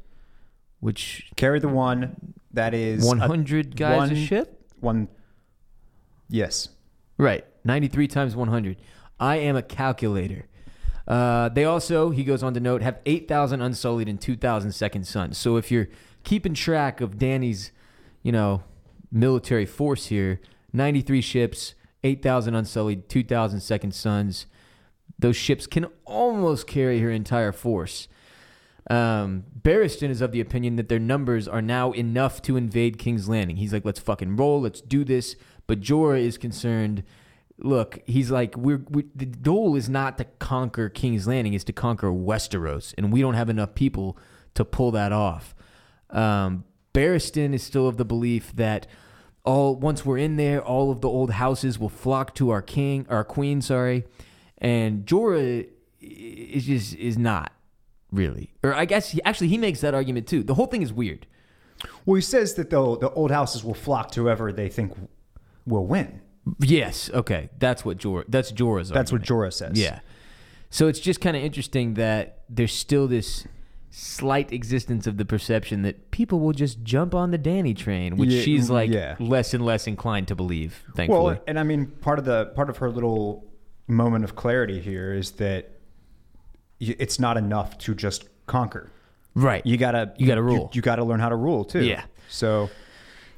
[0.81, 4.63] which Carry the one that is a- 100 guys one- a ship?
[4.81, 5.09] One.
[6.29, 6.69] Yes.
[7.17, 7.47] Right.
[7.65, 8.77] 93 times 100.
[9.19, 10.47] I am a calculator.
[11.09, 15.39] Uh, they also, he goes on to note, have 8,000 unsullied and 2,000 second sons.
[15.39, 15.89] So if you're
[16.23, 17.73] keeping track of Dany's,
[18.23, 18.63] you know,
[19.11, 20.41] military force here,
[20.75, 24.47] 93 ships, 8,000 unsullied, 2,000 second sons.
[25.19, 28.09] Those ships can almost carry her entire force.
[28.89, 33.29] Um, Barristan is of the opinion that their numbers are now enough to invade King's
[33.29, 33.57] Landing.
[33.57, 35.37] He's like, let's fucking roll, let's do this.
[35.67, 37.05] But Jorah is concerned.
[37.59, 41.73] Look, he's like, we're, we the goal is not to conquer King's Landing, it's to
[41.73, 44.19] conquer Westeros, and we don't have enough people
[44.55, 45.55] to pull that off.
[46.09, 48.87] Um, Barristan is still of the belief that
[49.45, 53.07] all once we're in there, all of the old houses will flock to our king,
[53.09, 54.05] our queen, sorry,
[54.59, 55.67] and Jorah
[56.01, 57.53] is just is not
[58.13, 60.43] really, or I guess he, actually he makes that argument too.
[60.43, 61.27] The whole thing is weird.
[62.05, 64.93] Well, he says that the the old houses will flock to whoever they think
[65.67, 66.21] will win.
[66.59, 68.25] Yes, okay, that's what Jorah.
[68.29, 68.89] That's Jorah's.
[68.89, 69.23] That's what.
[69.23, 69.79] Jorah says.
[69.79, 70.01] Yeah.
[70.71, 73.47] So it's just kind of interesting that there's still this
[73.91, 78.31] slight existence of the perception that people will just jump on the Dany train, which
[78.31, 79.17] Yeah, she's like yeah.
[79.19, 80.85] less and less inclined to believe.
[80.95, 81.35] Thankfully.
[81.35, 83.45] Well, and I mean, part of the part of her little
[83.89, 85.73] moment of clarity here is that
[86.79, 88.91] it's not enough to just conquer.
[89.35, 89.65] right.
[89.67, 90.71] You gotta You gotta rule.
[90.73, 91.83] You, gotta learn how to rule too.
[91.85, 92.05] Yeah.
[92.29, 92.71] So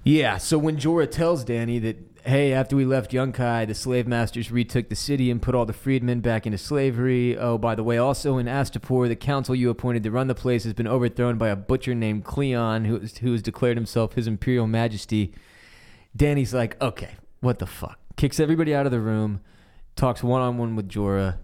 [0.04, 4.50] Yeah, so when Jorah tells Dany that, hey, after we left Yunkai, the slave masters
[4.50, 7.36] retook the city and put all the freedmen back into slavery.
[7.36, 10.64] Oh, by the way, also in Astapor, the council you appointed to run the place
[10.64, 14.66] has been overthrown by a butcher named Cleon, who, who has declared himself his imperial
[14.66, 15.34] majesty.
[16.16, 17.98] Dany's like, okay, what the fuck?
[18.16, 19.40] Kicks everybody out of the room
[19.96, 21.38] talks one on one with Jorah,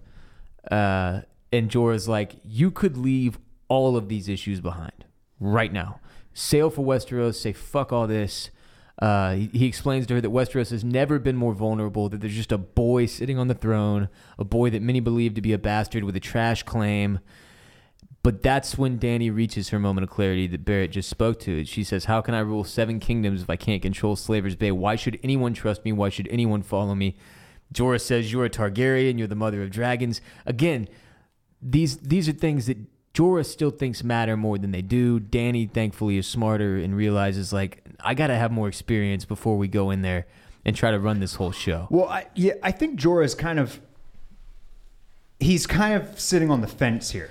[0.71, 1.21] uh,
[1.53, 3.39] and Jorah's like, "You could leave
[3.69, 5.05] all of these issues behind
[5.41, 6.01] right now.
[6.35, 7.35] Sail for Westeros.
[7.37, 8.51] Say fuck all this."
[8.99, 12.09] Uh, he, he explains to her that Westeros has never been more vulnerable.
[12.09, 14.09] That there's just a boy sitting on the throne,
[14.39, 17.21] a boy that many believe to be a bastard with a trash claim.
[18.25, 21.65] But that's when Dany reaches her moment of clarity that Barrett just spoke to.
[21.65, 24.73] She says, How can I rule seven kingdoms if I can't control Slaver's Bay?
[24.73, 25.93] Why should anyone trust me?
[25.93, 27.17] Why should anyone follow me?
[27.73, 30.21] Jorah says, You're a Targaryen, you're the mother of dragons.
[30.45, 30.89] Again,
[31.63, 32.79] these these are things that
[33.15, 35.19] Jorah still thinks matter more than they do.
[35.21, 39.69] Dany, thankfully, is smarter and realizes, like, I got to have more experience before we
[39.69, 40.27] go in there
[40.65, 41.87] and try to run this whole show.
[41.91, 43.81] Well, I, yeah, I think Jorah is kind of
[45.41, 47.31] he's kind of sitting on the fence here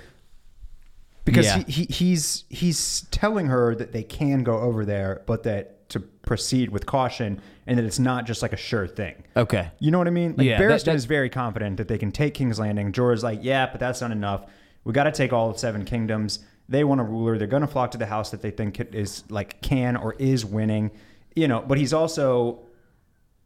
[1.24, 1.58] because Yeah.
[1.58, 6.00] he, he he's he's telling her that they can go over there, but that to
[6.00, 9.14] proceed with caution and that it's not just like a sure thing.
[9.36, 9.70] Okay.
[9.78, 10.34] You know what I mean?
[10.36, 12.92] Like Yeah, that- Barristan that- is very confident that they can take King's Landing.
[12.92, 14.44] Jorah's like, yeah, but that's not enough.
[14.84, 16.40] We got to take all of Seven Kingdoms.
[16.68, 17.38] They want a ruler.
[17.38, 20.44] They're going to flock to the house that they think is like can or is
[20.44, 20.90] winning.
[21.34, 22.60] You know, but he's also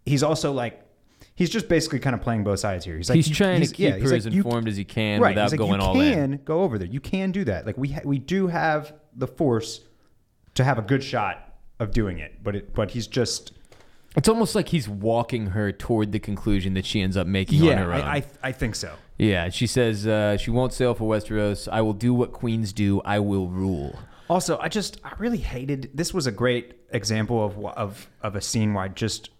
[0.04, 0.82] he's also like
[1.35, 2.96] he's just basically kind of playing both sides here.
[2.96, 4.85] He's like He's trying to keep yeah, her he's as like, you- informed as he
[4.85, 6.12] can right, without he's like, going you all in.
[6.38, 6.88] can go over there.
[6.88, 7.66] You can do that.
[7.66, 9.80] Like we ha- we do have the force
[10.54, 13.52] to have a good shot of doing it, but it but he's just
[14.16, 17.76] It's almost like he's walking her toward the conclusion that she ends up making on
[17.78, 18.00] her own.
[18.00, 18.92] I, I I think so.
[19.22, 21.68] Yeah, she says uh, she won't sail for Westeros.
[21.70, 23.00] I will do what queens do.
[23.04, 23.96] I will rule.
[24.28, 25.90] Also, I just I really hated.
[25.94, 29.30] This was a great example of of of a scene where I just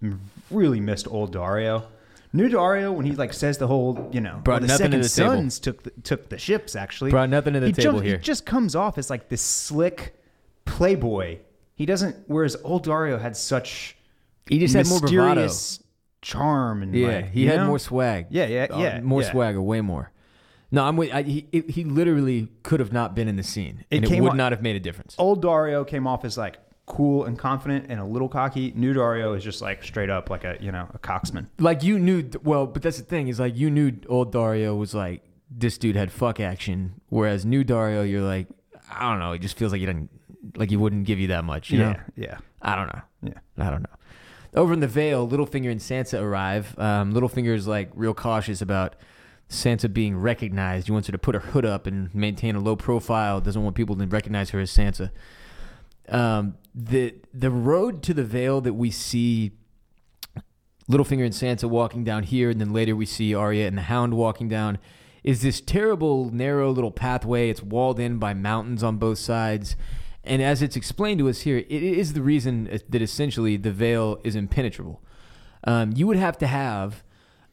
[0.51, 1.85] really missed old Daario.
[2.33, 5.03] New Daario when he like says the whole you know well, the nothing to second
[5.03, 5.43] the table.
[5.43, 8.17] sons took the, took the ships actually Brought nothing to the he table jumps- here.
[8.19, 10.15] He just comes off as like this slick
[10.65, 11.39] playboy.
[11.75, 12.17] He doesn't.
[12.29, 13.97] Whereas old Daario had such
[14.47, 15.49] He just had more bravado.
[16.23, 17.67] Charm and Yeah, like, he had know?
[17.67, 18.27] more swag.
[18.31, 19.53] Yeah, yeah, Uh, yeah, more yeah.
[19.53, 20.11] or way more.
[20.71, 21.13] No, I'm with.
[21.13, 24.35] I, he he literally could have not been in the scene, It and it would
[24.35, 25.15] not have made a difference.
[25.19, 26.57] Old Daario came off as like
[26.87, 28.73] cool and confident and a little cocky.
[28.75, 31.49] New Daario is just like straight up like a you know a coxman.
[31.59, 32.31] Like you knew.
[32.43, 35.95] Well, but that's the thing is like you knew old Daario was like this dude
[35.97, 38.47] had fuck action, whereas new Daario, you're like
[38.91, 39.33] I don't know.
[39.33, 40.09] It just feels like he doesn't
[40.57, 41.71] like he wouldn't give you that much.
[41.71, 41.97] You know?
[42.17, 42.39] yeah.
[42.63, 43.03] I don't know.
[43.25, 43.65] Yeah.
[43.67, 43.97] I don't know.
[44.55, 46.79] Over in the Vale, Littlefinger and Sansa arrive.
[46.79, 48.97] Um, Littlefinger's like real cautious about
[49.49, 50.87] Sansa being recognized.
[50.87, 53.41] He wants her to put her hood up and maintain a low profile.
[53.41, 55.11] Doesn't want people to recognize her as Sansa.
[56.09, 59.53] Um, the the road to the Vale that we see
[60.91, 64.15] Littlefinger and Sansa walking down here, and then later we see Arya and the Hound
[64.15, 64.79] walking down,
[65.25, 67.49] is this terrible, narrow little pathway.
[67.49, 69.77] It's walled in by mountains on both sides.
[70.25, 74.21] And as it's explained to us here, it is the reason that essentially the Vale
[74.23, 75.01] is impenetrable.
[75.65, 77.03] Um, you would have to have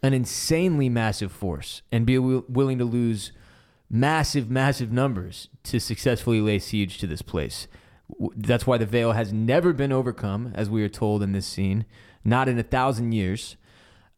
[0.04, 3.32] an insanely massive force and be wi- willing to lose
[3.90, 7.68] massive, massive numbers to successfully lay siege to this place.
[8.12, 11.48] W- That's why the Vale has never been overcome, as we are told in this
[11.48, 11.86] scene,
[12.24, 13.58] not in a thousand years.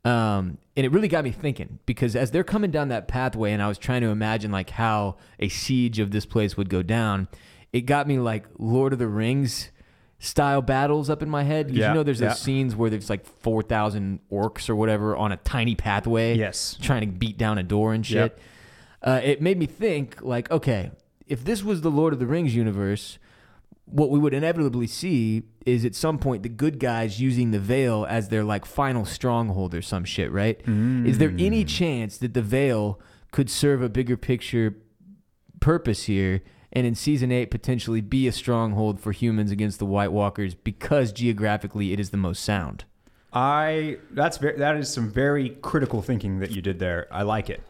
[0.03, 3.61] Um, and it really got me thinking because as they're coming down that pathway, and
[3.61, 7.27] I was trying to imagine like how a siege of this place would go down,
[7.73, 9.69] it got me like Lord of the Rings
[10.19, 11.67] style battles up in my head.
[11.69, 12.29] 'Cause Yeah, you know, there's yeah.
[12.29, 16.77] those scenes where there's like four thousand orcs or whatever on a tiny pathway, Yes.
[16.81, 18.15] trying to beat down a door and shit.
[18.15, 18.39] Yep.
[19.03, 20.91] Uh, it made me think like, okay,
[21.27, 23.17] if this was the Lord of the Rings universe,
[23.85, 28.05] what we would inevitably see is at some point the good guys using the Vale
[28.07, 30.59] as their like final stronghold or some shit, right?
[30.67, 31.41] Is there Mm.
[31.41, 32.99] any chance that the Vale
[33.31, 34.75] could serve a bigger picture
[35.59, 36.41] purpose here
[36.73, 41.11] and in season 8 potentially be a stronghold for humans against the White Walkers because
[41.11, 42.85] geographically it is the most sound?
[43.33, 47.07] I that's very that is some very critical thinking that you did there.
[47.11, 47.61] I like it.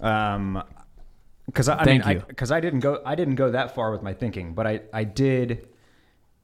[0.00, 0.62] Um,
[1.46, 2.24] because I, I Thank mean, you.
[2.26, 5.04] because I, didn't go I didn't go that far with my thinking, but I I
[5.04, 5.68] did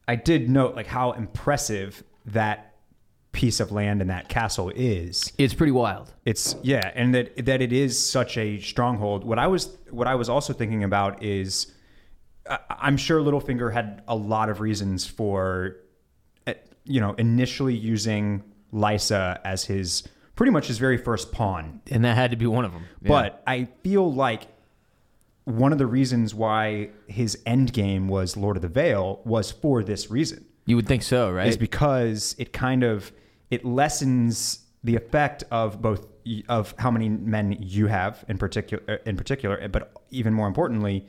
[0.06, 2.74] I did note like how impressive that
[3.32, 5.32] piece of land and that castle is.
[5.38, 6.12] It's pretty wild.
[6.24, 9.24] It's yeah, and that that it is such a stronghold.
[9.24, 11.77] What I was what I was also thinking about is I,
[12.70, 15.76] I'm sure Littlefinger had a lot of reasons for
[16.46, 20.06] uh, you know initially using Lysa as his
[20.36, 21.80] pretty much his very first pawn.
[21.90, 22.84] And that had to be one of them.
[23.02, 24.46] But I feel like
[25.44, 29.82] one of the reasons why his end game was Lord of the Vale was for
[29.82, 31.48] this reason you would think so, right?
[31.48, 33.10] is because it kind of
[33.50, 36.06] it lessens the effect of both
[36.48, 41.06] of how many men you have in particular in particular but even more importantly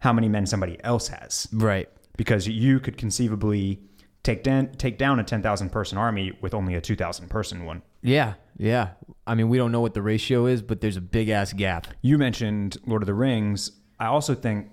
[0.00, 1.88] how many men somebody else has right.
[2.16, 3.80] because you could conceivably
[4.22, 8.34] take down take down a 10,000 person army with only a 2,000 person one Yeah,
[8.56, 8.90] yeah.
[9.26, 11.86] I mean, we don't know what the ratio is, but there's a big ass gap.
[12.02, 13.72] You mentioned Lord of the Rings.
[14.00, 14.68] I also think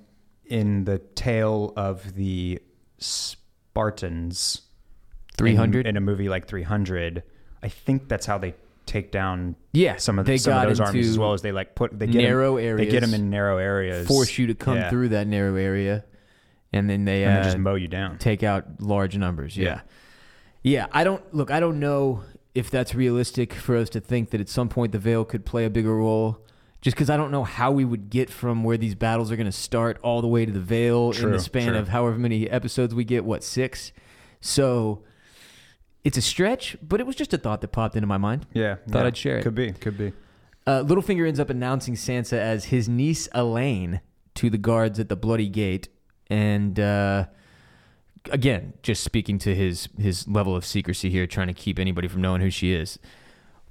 [0.45, 2.61] in the tale of the
[2.97, 4.61] Spartans,
[5.37, 5.85] Three hundred.
[5.85, 7.23] in, in a movie like 300,
[7.61, 8.55] I think that's how they
[8.85, 11.75] take down Yeah, some of the, some of those armies as well as they like
[11.75, 14.89] put they get narrow They get them in narrow areas, Force you to come Yeah.
[14.89, 16.05] through that narrow area,
[16.73, 18.17] and then they and uh, then just mow you down.
[18.17, 19.55] take out large numbers.
[19.57, 19.65] Yeah.
[19.65, 19.81] Yeah.
[20.63, 20.87] yeah.
[20.91, 21.51] I don't look.
[21.51, 24.99] I don't know if that's realistic for us to think that at some point the
[24.99, 26.39] Vale could play a bigger role.
[26.81, 29.47] Just because I don't know how we would get from where these battles are going
[29.47, 31.77] to start all the way to the Vale in the span true.
[31.79, 33.25] of however many episodes we get.
[33.25, 33.91] What six?
[34.39, 35.03] So
[36.05, 38.45] it's a stretch, but it was just a thought that popped into my mind.
[38.53, 39.07] Yeah, Thought yeah.
[39.07, 39.43] I'd share it.
[39.43, 40.13] Could be, could be.
[40.67, 44.01] Uh, Littlefinger ends up announcing Sansa as his niece Elaine
[44.35, 45.89] to the guards at the Bloody Gate,
[46.29, 47.25] and uh,
[48.31, 52.21] again, just speaking to his his level of secrecy here, trying to keep anybody from
[52.21, 52.99] knowing who she is.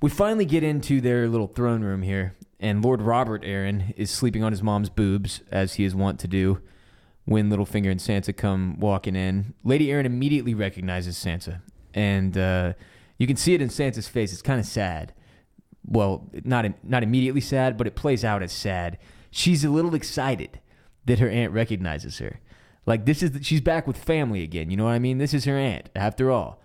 [0.02, 4.42] We finally get into their little throne room here, and Lord Robert Arryn is sleeping
[4.42, 6.60] on his mom's boobs, as he is wont to do
[7.24, 9.54] when Littlefinger and Sansa come walking in.
[9.62, 11.60] Lady Arryn immediately recognizes Sansa,
[11.94, 12.74] and uh,
[13.16, 14.32] you can see it in Sansa's face.
[14.32, 15.14] It's kind of sad
[15.86, 18.98] well, not not immediately sad, but it plays out as sad.
[19.30, 20.60] She's a little excited
[21.06, 22.40] that her aunt recognizes her.
[22.86, 24.70] Like this is the, she's back with family again.
[24.70, 25.18] You know what I mean?
[25.18, 26.60] This is her aunt after all.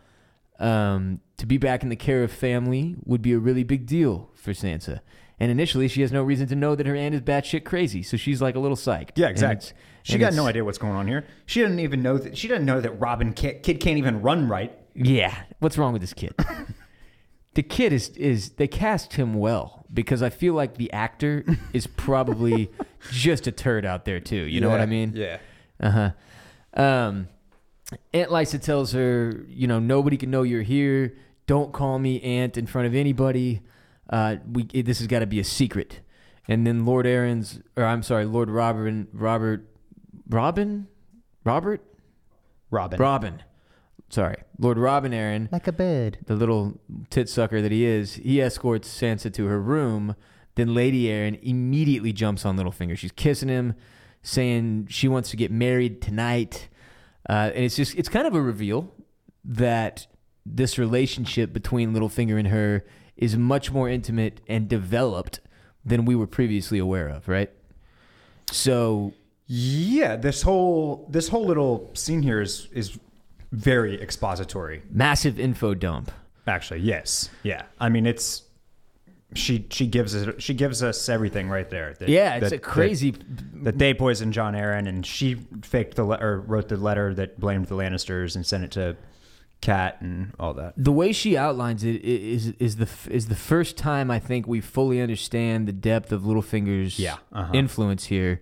[0.60, 4.30] Um, to be back in the care of family would be a really big deal
[4.36, 5.00] for Sansa.
[5.42, 8.18] And initially, she has no reason to know that her aunt is batshit crazy, so
[8.18, 9.12] she's like a little psyched.
[9.15, 9.72] Yeah, exactly.
[10.04, 11.26] She got no idea what's going on here.
[11.46, 12.38] She didn't even know that.
[12.38, 14.78] She didn't know that Robin can't, kid can't even run right.
[15.08, 16.34] Yeah, what's wrong with this kid?
[17.54, 21.88] the kid is is they cast him well because I feel like the actor is
[21.88, 22.70] probably
[23.12, 24.44] just a turd out there too.
[24.44, 25.14] You know what I mean?
[25.16, 25.38] Yeah.
[25.80, 26.12] Uh huh.
[26.82, 27.28] Um,
[28.14, 31.16] Aunt Lysa tells her, you know, nobody can know you're here.
[31.48, 33.62] Don't call me aunt in front of anybody.
[34.10, 36.02] Uh, we this has got to be a secret.
[36.48, 39.70] And then Lord Arryn's, or I'm sorry, Lord Robin, Robert,
[40.28, 40.88] Robin,
[41.44, 41.86] Robert,
[42.72, 43.00] Robin.
[43.00, 43.44] Robin.
[44.10, 46.17] Sorry, Lord Robin Arryn Like a bird.
[46.26, 50.15] the little tit sucker that he is, he escorts Sansa to her room.
[50.56, 52.98] Then Lady Arryn immediately jumps on Littlefinger.
[52.98, 53.76] She's kissing him,
[54.22, 56.67] saying she wants to get married tonight.
[57.30, 58.91] Uh, and it's just, it's kind of a reveal
[59.45, 60.08] that
[60.45, 62.84] this relationship between Littlefinger and her
[63.15, 65.39] is much more intimate and developed
[65.86, 67.52] than we were previously aware of, right?
[68.52, 69.13] So,
[69.48, 72.98] Yeah, this whole this whole little scene here is is
[73.52, 74.82] very expository.
[74.92, 76.12] massive info dump.
[76.48, 77.30] Actually, yes.
[77.44, 77.64] Yeah.
[77.80, 78.44] I mean, it's
[79.36, 81.94] she she gives us she gives us everything right there.
[82.00, 83.12] That- Yeah, it's that- a crazy.
[83.12, 87.14] that, that they poisoned Jon Arryn and she faked the le- or wrote the letter
[87.14, 88.96] that blamed the Lannisters and sent it to
[89.62, 90.74] Cat and all that.
[90.78, 94.48] the way she outlines it is is is the is the first time I think
[94.48, 97.52] we fully understand the depth of Littlefinger's Yeah, uh-huh.
[97.54, 98.42] influence here.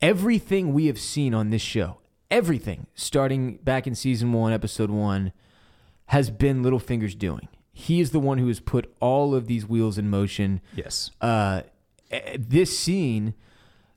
[0.00, 1.98] Everything we have seen on this show,
[2.30, 5.32] everything starting back in season one, episode one,
[6.06, 7.48] has been Littlefinger's doing.
[7.72, 10.60] He is the one who has put all of these wheels in motion.
[10.74, 11.10] Yes.
[11.20, 11.62] Uh,
[12.10, 13.34] eh, this scene,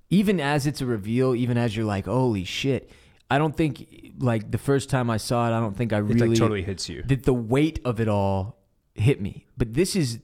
[0.10, 2.90] even as it's a reveal, even as you're like, "Holy shit!"
[3.30, 6.30] I don't think like the first time I saw it, I don't think I really
[6.30, 7.04] like totally hits you.
[7.08, 8.58] that the weight of it all
[8.94, 9.48] hit me.
[9.58, 10.20] But this is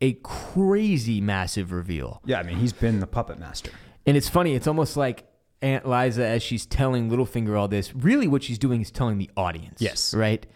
[0.00, 2.20] a crazy massive reveal.
[2.24, 3.70] Yeah, I mean, he's been the puppet master.
[4.06, 5.24] And it's funny, it's almost like
[5.62, 9.30] Aunt Lysa as she's telling Littlefinger all this, really what she's doing is telling the
[9.36, 9.80] audience.
[9.80, 10.12] Yes.
[10.12, 10.46] Right?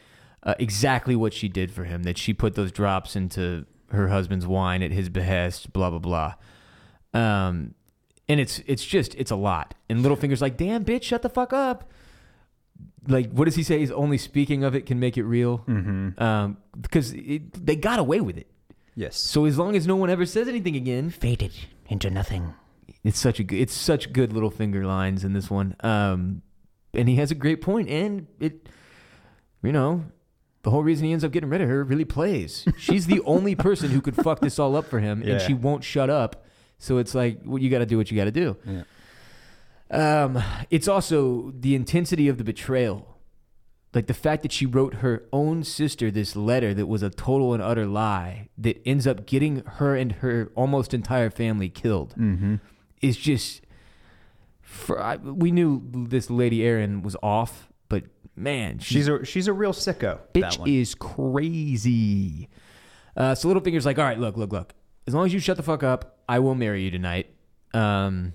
[0.43, 4.47] Uh, exactly what she did for him, that she put those drops into her husband's
[4.47, 6.35] wine at his behest, blah blah blah.
[7.15, 7.75] Um
[8.29, 9.75] and it's it's just it's a lot.
[9.89, 11.91] And Littlefinger's like, damn bitch, shut the fuck up.
[13.09, 13.79] Like, what does he say?
[13.79, 15.59] He's only speaking of it can make it real.
[15.69, 16.21] Mm-hmm.
[16.21, 18.51] Um, because it, they got away with it.
[18.97, 19.17] Yes.
[19.17, 21.53] So as long as no one ever says anything again, Faded
[21.89, 22.55] into nothing.
[23.07, 25.77] It's such a good, it's such good Littlefinger lines in this one.
[25.81, 26.43] Um,
[26.93, 28.69] and he has a great point, and it,
[29.63, 30.07] you know,
[30.63, 32.67] the whole reason he ends up getting rid of her really plays.
[32.79, 35.85] She's the only person who could fuck this all up for him, and she won't
[35.85, 36.45] shut up.
[36.79, 38.57] So it's like, well, you got to do what you got to do.
[38.67, 38.83] Yeah.
[39.91, 43.19] Um, it's also the intensity of the betrayal.
[43.95, 47.55] Like the fact that she wrote her own sister this letter that was a total
[47.55, 52.57] and utter lie that ends up getting her and her almost entire family killed Mm-hmm.
[53.01, 53.63] Is just.
[54.63, 59.53] For, I, we knew this lady Arryn was off, but man, She's a she's a
[59.53, 60.19] real sicko.
[60.35, 62.49] bitch is crazy.
[63.17, 64.75] Uh, so Littlefinger's like, all right, look, look, look.
[65.07, 67.29] As long as you shut the fuck up, I will marry you tonight.
[67.73, 68.33] Um,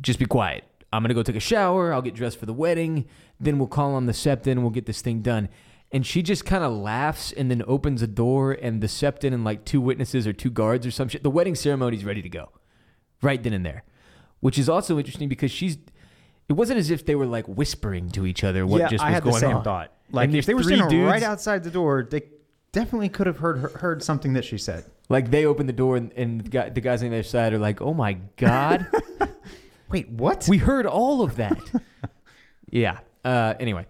[0.00, 0.64] just be quiet.
[0.92, 1.92] I'm gonna go take a shower.
[1.92, 3.06] I'll get dressed for the wedding.
[3.38, 4.52] Then we'll call on the septon.
[4.52, 5.48] and We'll get this thing done.
[5.92, 9.44] and she just kind of laughs and then opens a door, and the septon and
[9.44, 11.22] like two witnesses or two guards or some shit.
[11.22, 12.50] The wedding ceremony's ready to go,
[13.26, 13.84] right then and there,
[14.40, 15.76] which is also interesting because she's.
[16.48, 19.08] It wasn't as if they were like whispering to each other what yeah, just I
[19.08, 19.64] was had going the same on.
[19.64, 19.92] thought.
[20.12, 22.22] Like if they were three standing right outside the door, they
[22.70, 24.84] definitely could have heard heard something that she said.
[25.08, 27.52] Like they open the door and, and the, guy, the guys on the other side
[27.52, 28.86] are like, "Oh my god,
[29.90, 30.46] Wait, what?
[30.48, 31.58] we heard all of that."
[32.70, 32.98] yeah.
[33.24, 33.86] Uh, anyway,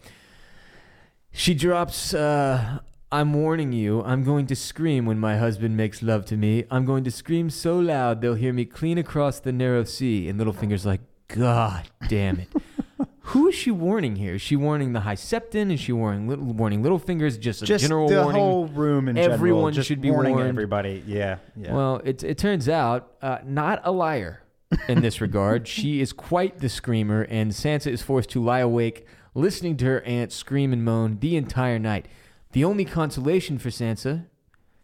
[1.33, 2.15] she drops.
[2.15, 2.79] Uh,
[3.17, 4.03] I'm warning you.
[4.03, 6.67] I'm going to scream when my husband makes love to me.
[6.71, 10.29] I'm going to scream so loud they'll hear me clean across the narrow sea.
[10.29, 12.49] And Littlefinger's like, God damn it.
[13.31, 14.35] Who is she warning here?
[14.35, 15.73] Is she warning the High Septon?
[15.73, 17.39] Is she warning little warning Littlefinger's?
[17.39, 18.39] Just a just general the warning.
[18.39, 20.51] whole room in Everyone general, just should be warning warned.
[20.51, 21.03] everybody.
[21.07, 21.73] Yeah, yeah.
[21.73, 24.43] Well, it, it turns out, uh, not a liar
[24.89, 25.67] in this regard.
[25.77, 30.03] she is quite the screamer, and Sansa is forced to lie awake listening to her
[30.03, 32.09] aunt scream and moan the entire night.
[32.57, 34.29] The only consolation for Sansa,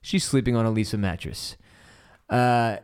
[0.03, 1.57] she's sleeping on a Leesa mattress,
[2.29, 2.77] uh,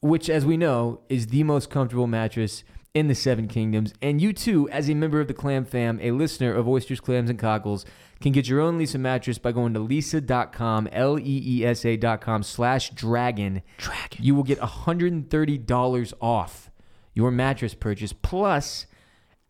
[0.00, 2.64] which, as we know, is the most comfortable mattress
[2.94, 3.94] in the Seven Kingdoms.
[4.02, 7.30] And you too, as a member of the Clam Fam, a listener of Oysters, Clams,
[7.30, 7.86] and Cockles,
[8.20, 13.62] can get your own Leesa mattress by going to leesa.com, L-E-E-S-A dot com slash dragon.
[13.76, 14.18] Dragon.
[14.20, 16.72] You will get $130 off
[17.14, 18.86] your mattress purchase plus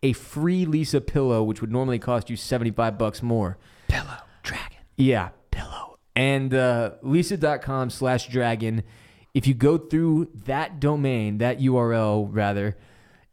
[0.03, 3.57] a free Leesa pillow, which would normally cost you 75 bucks more.
[3.87, 4.77] Pillow dragon.
[4.97, 5.99] Yeah, pillow.
[6.15, 8.83] And uh, leesa.com slash dragon.
[9.33, 12.77] If you go through that domain, that URL rather,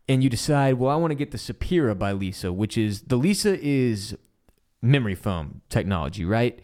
[0.09, 3.19] and you decide, well, I want to get the Sapira by Leesa, which is the
[3.19, 4.17] Leesa is
[4.81, 6.61] memory foam technology, right?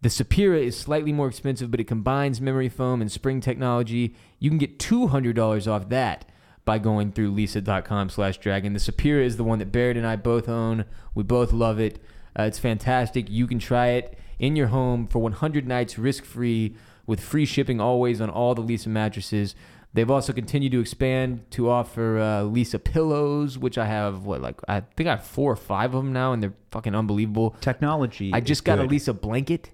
[0.00, 4.14] The Sapira is slightly more expensive, but it combines memory foam and spring technology.
[4.38, 6.26] You can get $200 off that
[6.64, 8.74] by going through leesa.com slash dragon.
[8.74, 10.84] The Sapira is the one that Barrett and I both own.
[11.14, 12.02] We both love it.
[12.38, 13.30] Uh, it's fantastic.
[13.30, 16.76] You can try it in your home for 100 nights risk free
[17.06, 19.54] with free shipping always on all the Leesa mattresses.
[19.92, 24.60] They've also continued to expand to offer uh, Leesa pillows, which I have, what, like,
[24.66, 27.54] I think I have four or five of them now, and they're fucking unbelievable.
[27.60, 28.32] Technology.
[28.32, 28.82] I just got a.
[28.82, 29.70] Leesa blanket.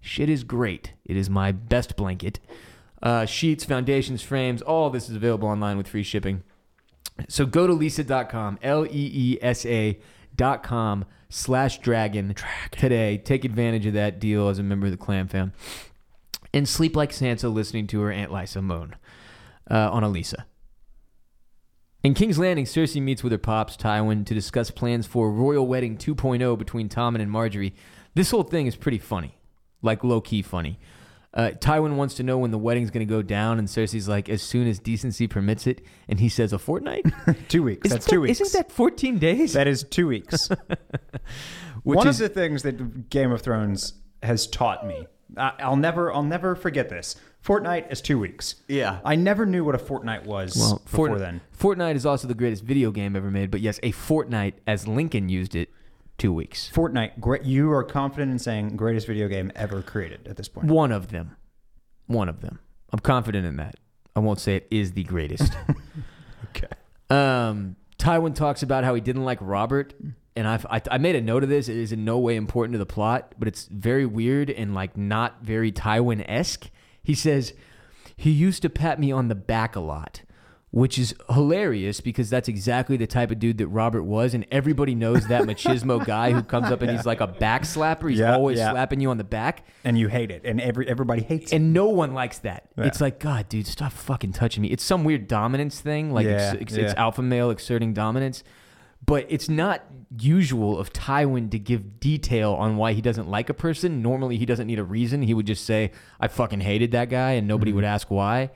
[0.00, 0.94] Shit is great.
[1.04, 2.40] It is my best blanket.
[3.02, 6.42] Uh, sheets, foundations, frames, all this is available online with free shipping.
[7.28, 9.98] So go to leesa.com, L E E S A
[10.34, 12.34] dot com slash dragon
[12.70, 13.18] today.
[13.18, 15.52] Take advantage of that deal as a member of the Clam Fam.
[16.54, 18.96] And sleep like Sansa listening to her Aunt Lysa moan
[19.70, 20.46] uh, on Elisa.
[22.02, 25.96] In King's Landing, Cersei meets with her pops, Tywin, to discuss plans for Royal Wedding
[25.96, 27.72] 2.0 between Tommen and Margaery.
[28.14, 29.36] This whole thing is pretty funny,
[29.82, 30.80] like low key funny.
[31.34, 34.28] Uh, Tywin wants to know when the wedding's going to go down, and Cersei's like,
[34.28, 35.80] as soon as decency permits it.
[36.08, 37.06] And he says, a fortnight?
[37.48, 37.86] two weeks.
[37.86, 38.40] Isn't That's that- two weeks.
[38.40, 39.54] Isn't that 14 days?
[39.54, 40.50] That is two weeks.
[41.84, 45.06] One is- of the things that Game of Thrones has taught me,
[45.36, 47.16] I, I'll never, I'll never forget this.
[47.44, 48.56] Fortnite is two weeks.
[48.68, 49.00] Yeah.
[49.04, 51.40] I never knew what a fortnight was well, before Fort- then.
[51.58, 55.28] Fortnite is also the greatest video game ever made, but yes, a fortnight, as Lincoln
[55.28, 55.70] used it,
[56.18, 56.70] two weeks.
[56.72, 57.44] Fortnite, great.
[57.44, 60.68] You are confident in saying greatest video game ever created at this point.
[60.68, 61.36] One of them.
[62.06, 62.58] One of them.
[62.92, 63.76] I'm confident in that.
[64.14, 65.52] I won't say it is the greatest.
[66.56, 66.66] Okay.
[67.08, 69.94] Um, Tywin talks about how he didn't like Robert,
[70.36, 71.68] and I've, I I made a note of this.
[71.68, 74.96] It is in no way important to the plot, but it's very weird and like
[74.96, 76.68] not very Tywin esque.
[77.02, 77.54] He says
[78.16, 80.22] he used to pat me on the back a lot,
[80.72, 84.94] which is hilarious because that's exactly the type of dude that Robert was, and everybody
[84.94, 88.08] knows that machismo guy who comes up and he's like a back slapper.
[88.10, 88.70] He's Yeah, always yeah.
[88.72, 89.66] slapping you on the back.
[89.84, 91.56] And you hate it, and every everybody hates it.
[91.56, 92.68] And no one likes that.
[92.78, 92.86] Yeah.
[92.86, 94.68] It's like, God, dude, stop fucking touching me.
[94.70, 98.42] It's some weird dominance thing, like it's, it's, it's alpha male exerting dominance.
[99.04, 99.82] But it's not
[100.16, 104.00] usual of Tywin to give detail on why he doesn't like a person.
[104.00, 105.22] Normally, he doesn't need a reason.
[105.22, 107.76] He would just say, "I fucking hated that guy," and nobody Mm-hmm.
[107.76, 108.50] would ask why.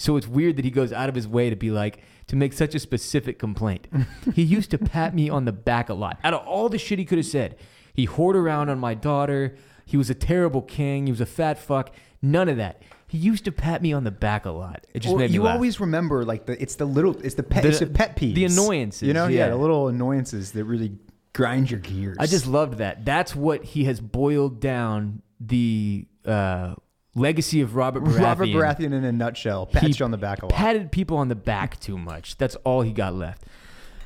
[0.00, 1.98] So it's weird that he goes out of his way to be like
[2.28, 3.86] to make such a specific complaint.
[4.34, 6.18] he used to pat me on the back a lot.
[6.24, 7.56] Out of all the shit he could have said,
[7.92, 9.56] he whored around on my daughter.
[9.84, 11.06] He was a terrible king.
[11.06, 11.94] He was a fat fuck.
[12.22, 12.82] None of that.
[13.08, 14.86] He used to pat me on the back a lot.
[14.94, 15.54] It just Well, made me you laugh.
[15.56, 18.34] always remember like the it's the little it's the pet The- it's the pet peeves
[18.36, 19.40] the annoyances, you know yeah.
[19.40, 19.48] yeah.
[19.50, 20.92] the little annoyances that really
[21.34, 22.16] grind your gears.
[22.20, 23.04] I just loved that.
[23.04, 26.74] That's what he has boiled down the uh,
[27.14, 28.22] legacy of Robert Baratheon.
[28.22, 30.54] Robert Baratheon in a nutshell pats He on the back a lot.
[30.54, 32.36] Patted people on the back too much.
[32.38, 33.44] That's all he got left.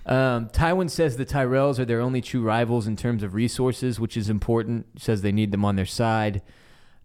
[0.06, 4.16] Um, Tywin says the Tyrells are their only true rivals in terms of resources, which
[4.16, 5.00] is important.
[5.00, 6.42] Says they need them on their side.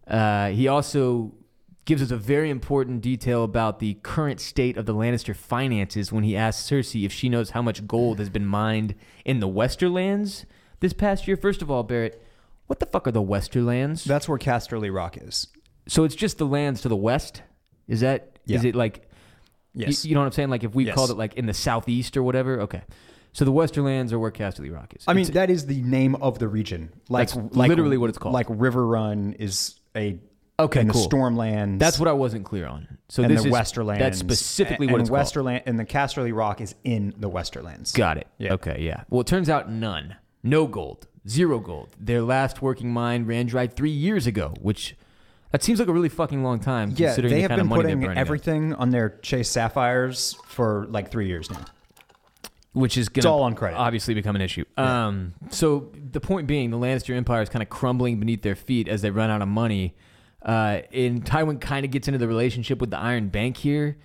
[0.05, 1.33] Uh, he also
[1.85, 6.23] gives us a very important detail about the current state of the Lannister finances when
[6.23, 8.95] he asks Cersei if she knows how much gold has been mined
[9.25, 10.45] in the Westerlands
[10.81, 11.37] this past year.
[11.37, 12.21] First of all, Barrett,
[12.67, 14.03] What the fuck are the Westerlands?
[14.03, 15.47] That's where Casterly Rock is.
[15.89, 17.41] So it's just the lands to the west.
[17.87, 18.39] Is that?
[18.47, 18.69] Is Yeah.
[18.69, 19.09] it like?
[19.73, 20.05] Yes.
[20.05, 20.49] You, know what I'm saying?
[20.49, 20.95] Like if we Yes.
[20.95, 22.61] called it like in the southeast or whatever.
[22.61, 22.81] Okay.
[23.31, 25.03] So the Western Lands are where Casterly Rock is.
[25.07, 26.89] I mean, It's- that is the name of the region.
[27.09, 28.33] Like, That's like literally what it's called.
[28.33, 30.19] Like Riverrun is a
[30.59, 31.07] Okay, in cool.
[31.07, 31.79] the Stormlands.
[31.79, 32.97] that's what I wasn't clear on.
[33.07, 33.99] So and this the is Westerlands.
[33.99, 35.61] That's specifically and, what and it's called.
[35.65, 37.93] And the Casterly Rock is in the Westerlands.
[37.93, 38.27] Got it.
[38.39, 38.53] Yeah.
[38.53, 39.03] Okay, yeah.
[39.09, 40.15] Well, it turns out none.
[40.43, 41.07] No gold.
[41.27, 41.89] Zero gold.
[41.99, 44.97] Their last working mine ran dry three years ago, which
[45.51, 47.65] that seems like a really fucking long time Yeah, considering they the have kind been
[47.65, 51.49] of money they're putting burning up, everything on their Chase Sapphires for like three years
[51.49, 51.65] now.
[52.73, 53.77] which is going to all on credit.
[53.77, 54.63] obviously become an issue.
[54.77, 58.87] Um, so the point being, the Lannister Empire is kind of crumbling beneath their feet
[58.87, 59.95] as they run out of money.
[60.41, 63.97] Uh, and Tywin kind of gets into the relationship with the Iron Bank here.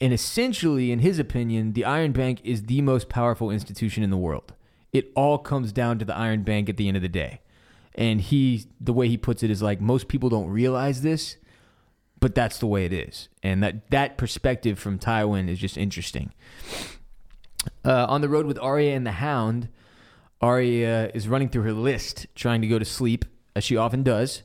[0.00, 4.16] And essentially, in his opinion, the Iron Bank is the most powerful institution in the
[4.18, 4.52] world.
[4.92, 7.40] It all comes down to the Iron Bank at the end of the day.
[7.94, 11.36] And he, the way he puts it is like most people don't realize this,
[12.20, 13.28] but that's the way it is.
[13.42, 16.32] And that that perspective from Tywin is just interesting.
[17.84, 19.68] Uh, on the road with Arya and the Hound,
[20.40, 23.24] Arya is running through her list, trying to go to sleep,
[23.54, 24.42] as she often does.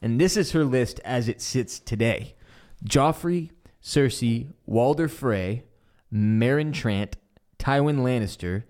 [0.00, 2.34] And this is her list as it sits today
[2.84, 3.50] Joffrey,
[3.82, 5.64] Cersei, Walder Frey,
[6.12, 7.14] Meryn Trant,
[7.58, 8.64] Tywin Lannister,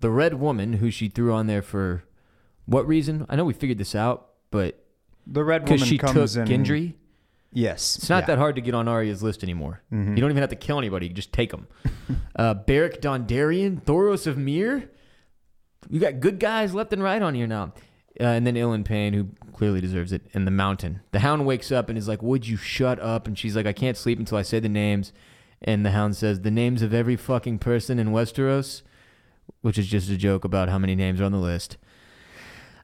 [0.00, 2.04] the Red Woman, who she threw on there for
[2.66, 3.26] what reason?
[3.28, 4.84] I know we figured this out, but
[5.26, 6.46] The Red because Woman she took comes in.
[6.46, 6.94] Gendry.
[7.56, 8.26] Yes, It's not yeah.
[8.26, 9.80] that hard to get on Arya's list anymore.
[9.92, 11.68] You don't even have to kill anybody; you just take them.
[12.36, 14.90] uh, Beric Dondarrion, Thoros of Myr.
[15.88, 17.72] You got good guys left and right on here now.
[18.20, 21.00] Uh, and then Ilyn Payne, who clearly deserves it, and the Mountain.
[21.12, 23.72] The Hound wakes up and is like, "Would you shut up?" And she's like, "I
[23.72, 25.12] can't sleep until I say the names."
[25.62, 28.82] And the Hound says, "The names of every fucking person in Westeros,"
[29.60, 31.76] which is just a joke about how many names are on the list.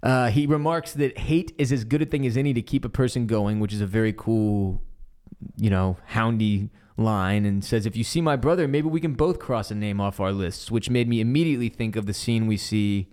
[0.03, 2.89] Uh, he remarks that hate is as good a thing as any to keep a
[2.89, 4.83] person going, which is a very cool,
[5.57, 9.39] you know, houndy line, and says, If you see my brother, maybe we can both
[9.39, 12.57] cross a name off our lists, which made me immediately think of the scene we
[12.57, 13.11] see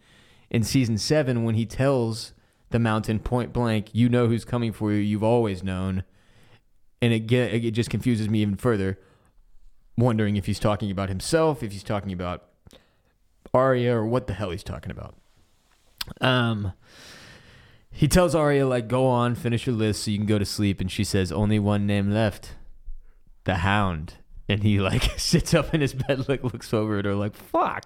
[0.49, 2.33] in season seven when he tells
[2.69, 6.03] the mountain point blank, You know who's coming for you, you've always known.
[7.01, 8.97] And it, get, it just confuses me even further,
[9.97, 12.45] wondering if he's talking about himself, if he's talking about
[13.53, 15.15] Arya, or what the hell he's talking about.
[16.21, 16.73] Um,
[17.91, 20.79] he tells Arya like, "Go on, finish your list so you can go to sleep."
[20.79, 22.55] And she says, "Only one name left,
[23.45, 24.15] the Hound."
[24.47, 27.85] And he like sits up in his bed, like looks over at her, like, "Fuck."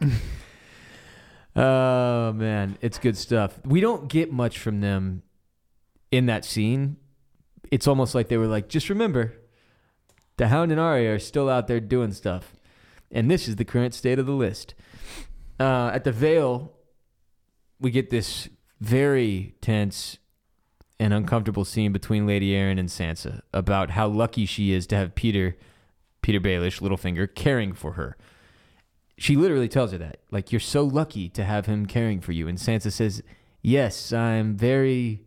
[1.56, 3.60] oh man, it's good stuff.
[3.66, 5.24] We don't get much from them
[6.12, 6.98] in that scene.
[7.72, 9.34] It's almost like they were like, "Just remember,
[10.36, 12.54] the Hound and Arya are still out there doing stuff."
[13.12, 14.74] And this is the current state of the list.
[15.60, 16.74] Uh, at the Vale,
[17.82, 18.48] we get this
[18.80, 20.20] very tense
[21.00, 25.16] and uncomfortable scene between Lady Arryn and Sansa about how lucky she is to have
[25.16, 25.56] Petyr,
[26.22, 28.16] Petyr Baelish, Littlefinger, caring for her.
[29.18, 32.48] She literally tells her that, like, you're so lucky to have him caring for you.
[32.48, 33.24] And Sansa says,
[33.64, 35.26] Yes, I'm very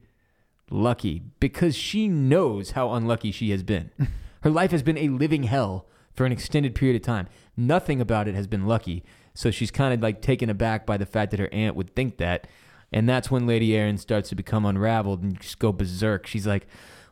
[0.71, 3.91] lucky because she knows how unlucky she has been.
[4.43, 7.29] Her life has been a living hell for an extended period of time.
[7.57, 9.05] Nothing about it has been lucky.
[9.35, 12.19] So she's kind of like taken aback by the fact that her aunt would think
[12.19, 12.47] that.
[12.93, 16.27] And that's when Lady Arryn starts to become unraveled and just go berserk.
[16.27, 16.67] She's like,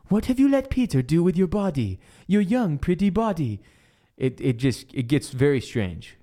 [0.07, 1.99] What have you let Petyr do with your body?
[2.25, 3.61] Your young, pretty body.
[4.15, 6.17] It, it just it gets very strange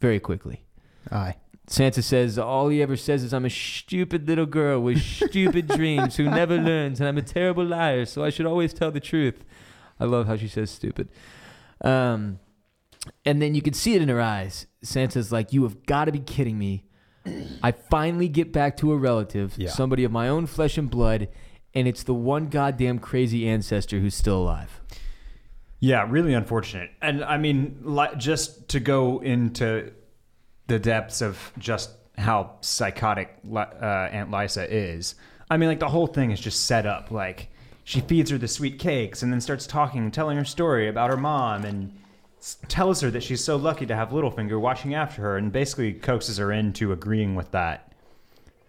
[0.00, 0.64] very quickly.
[1.10, 1.36] Aye.
[1.66, 6.16] Sansa says, All he ever says is, I'm a stupid little girl with stupid dreams
[6.16, 9.44] who never learns, and I'm a terrible liar, so I should always tell the truth.
[9.98, 11.08] I love how she says stupid.
[11.80, 12.40] Um,
[13.24, 14.66] and then you can see it in her eyes.
[14.84, 16.84] Sansa's like, You have got to be kidding me.
[17.62, 19.70] I finally get back to a relative, Yeah.
[19.70, 21.28] somebody of my own flesh and blood,
[21.74, 24.80] and it's the one goddamn crazy ancestor who's still alive.
[25.78, 26.90] Yeah, really unfortunate.
[27.00, 29.92] And I mean, li- just to go into
[30.68, 35.14] the depths of just how psychotic Li- uh, Aunt Lysa is,
[35.50, 37.10] I mean, like the whole thing is just set up.
[37.10, 37.48] Like
[37.84, 41.16] she feeds her the sweet cakes and then starts talking, telling her story about her
[41.16, 41.92] mom, and
[42.68, 46.38] tells her that she's so lucky to have Littlefinger watching after her, and basically coaxes
[46.38, 47.88] her into agreeing with that.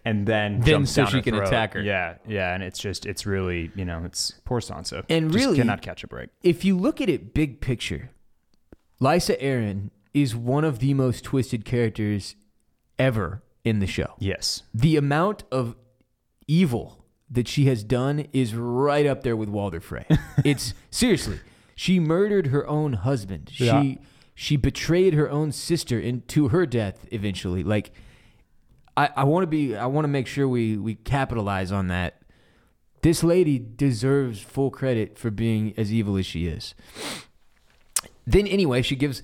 [0.06, 1.48] And then, Then jumps so down she her can throat.
[1.48, 1.82] attack her.
[1.82, 5.06] Yeah, yeah, and it's just, it's really, you know, it's poor Sansa.
[5.10, 6.30] And Just really- cannot catch a break.
[6.44, 8.12] if you look at it big picture,
[9.02, 12.36] Lysa Arryn is one of the most twisted characters
[13.00, 14.14] ever in the show.
[14.20, 14.64] Yes.
[14.74, 15.76] The amount of
[16.48, 20.06] evil that she has done is right up there with Walder Frey.
[20.46, 21.40] it's seriously,
[21.76, 23.52] she murdered her own husband.
[23.56, 23.82] Yeah.
[23.82, 24.00] She
[24.36, 27.64] she betrayed her own sister into her death eventually.
[27.64, 27.92] Like
[28.98, 29.76] I, I want to be.
[29.76, 32.22] I want to make sure we we capitalize on that.
[33.02, 36.74] This lady deserves full credit for being as evil as she is.
[38.26, 39.22] Then anyway, she gives,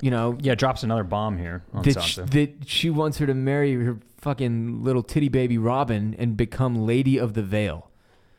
[0.00, 2.30] you know, Yeah, drops another bomb here on that, sh- Sansa.
[2.30, 7.18] that she wants her to marry her fucking little titty baby Robin and become Lady
[7.18, 7.90] of the Vale.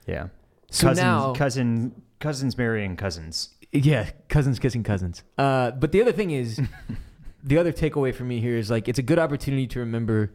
[0.05, 0.27] yeah.
[0.69, 3.49] So cousins, now, cousin, cousins marrying cousins.
[3.71, 5.23] yeah, cousins kissing cousins.
[5.37, 6.61] Uh, but the other thing is,
[7.43, 10.33] the other takeaway for me here is like it's a good opportunity to remember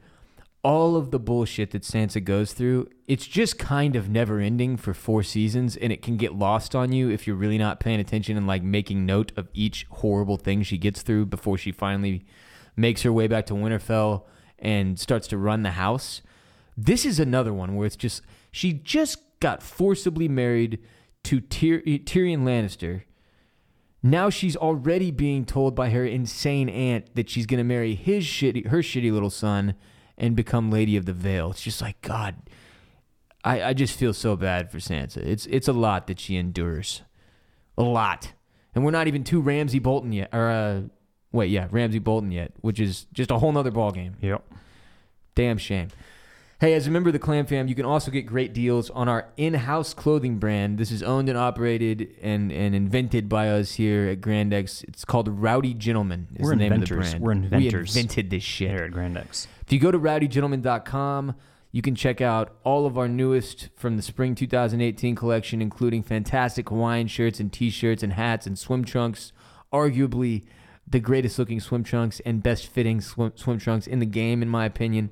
[0.64, 2.88] all of the bullshit that Sansa goes through.
[3.08, 6.92] It's just kind of never ending for four seasons, and it can get lost on
[6.92, 10.62] you if you're really not paying attention and like making note of each horrible thing
[10.62, 12.24] she gets through before she finally
[12.76, 14.22] makes her way back to Winterfell
[14.58, 16.22] and starts to run the house.
[16.76, 20.78] This is another one where it's just she just got forcibly married
[21.24, 23.02] to Tyr- Tyrion Lannister.
[24.02, 28.24] Now she's already being told by her insane aunt that she's going to marry his
[28.24, 29.74] shitty, her shitty little son
[30.18, 31.50] and become Lady of the Vale.
[31.50, 32.36] It's just like God.
[33.44, 35.18] I, I just feel so bad for Sansa.
[35.18, 37.02] It's it's a lot that she endures,
[37.76, 38.32] a lot,
[38.74, 40.28] and we're not even to Ramsay Bolton yet.
[40.32, 40.82] Or uh,
[41.32, 44.14] wait, yeah, Ramsay Bolton yet, which is just a whole nother ballgame.
[44.20, 44.44] Yep.
[45.34, 45.88] Damn shame.
[46.62, 49.08] Hey, as a member of the Clam Fam, you can also get great deals on
[49.08, 50.78] our in-house clothing brand.
[50.78, 54.84] This is owned and operated and, and invented by us here at Grandex.
[54.84, 56.28] It's called Rowdy Gentleman.
[56.36, 56.90] Is We're the name inventors.
[56.90, 57.24] of the brand.
[57.24, 57.96] We're inventors.
[57.96, 58.70] We invented this shit.
[58.70, 59.48] Here at Grandex.
[59.66, 61.34] If you go to rowdygentleman.com,
[61.72, 66.68] you can check out all of our newest from the spring 2018 collection, including fantastic
[66.68, 69.32] Hawaiian shirts and t-shirts and hats and swim trunks.
[69.72, 70.44] Arguably
[70.86, 74.48] the greatest looking swim trunks and best fitting swim, swim trunks in the game, in
[74.48, 75.10] my opinion.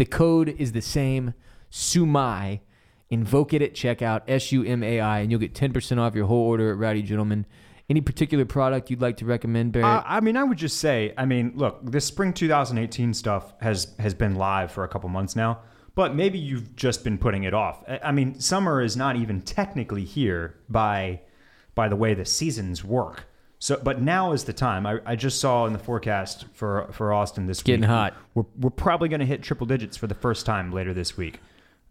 [0.00, 1.34] The code is the same,
[1.70, 2.60] SUMAI.
[3.10, 6.24] Invoke it at checkout, S U M A I, and you'll get 10% off your
[6.24, 7.44] whole order at Rowdy Gentleman.
[7.90, 9.84] Any particular product you'd like to recommend, Barry?
[9.84, 13.92] Uh, I mean, I would just say, I mean, look, this spring 2018 stuff has
[13.98, 15.60] has been live for a couple months now,
[15.94, 17.84] but maybe you've just been putting it off.
[17.86, 21.20] I I mean, summer is not even technically here by
[21.74, 23.26] by the way the seasons work.
[23.62, 24.86] So, but now is the time.
[24.86, 27.90] I, I just saw in the forecast for for Austin this Getting week.
[27.90, 28.16] hot.
[28.34, 31.40] We're we're probably going to hit triple digits for the first time later this week.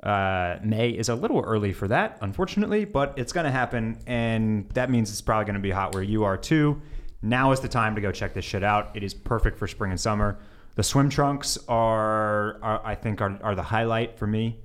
[0.02, 4.68] Uh, May is a little early for that, unfortunately, but it's going to happen, and
[4.70, 6.82] that means it's probably going to be hot where you are too.
[7.22, 8.96] Now is the time to go check this shit out.
[8.96, 10.40] It is perfect for spring and summer.
[10.76, 14.58] The swim trunks are, are I think, are, are the highlight for me.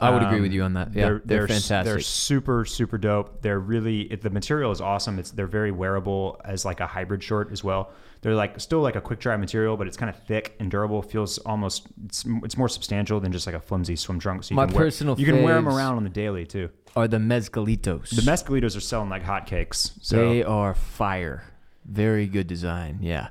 [0.00, 0.94] I would agree Um, with you on that.
[0.94, 1.84] Yeah, they're, s- fantastic.
[1.92, 3.42] They're super super dope.
[3.42, 5.18] They're really it, the material is awesome.
[5.18, 7.90] It's they're very wearable as like a hybrid short as well.
[8.20, 11.00] They're like still like a quick dry material, but it's kind of thick and durable.
[11.02, 14.44] Feels almost it's, it's more substantial than just like a flimsy swim trunk.
[14.44, 16.68] So you My can wear, personal you can wear them around on the daily too.
[16.94, 18.10] are the mezcalitos.
[18.10, 19.92] The mezcalitos are selling like hotcakes.
[20.02, 21.44] So They are fire.
[21.86, 22.98] Very good design.
[23.00, 23.28] Yeah.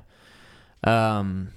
[0.84, 1.48] Um,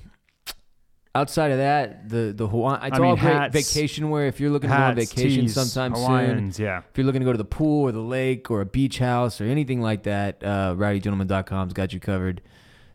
[1.14, 4.28] outside of that, the the Hawaii, it's I mean, all great hats- vacation wear.
[4.28, 6.80] If you're looking to go on hats, vacation tees, sometime soon, yeah.
[6.90, 9.42] if you're looking to go to the pool or the lake or a beach house
[9.42, 12.42] or anything like that, uh, rowdygentleman.com's got you covered.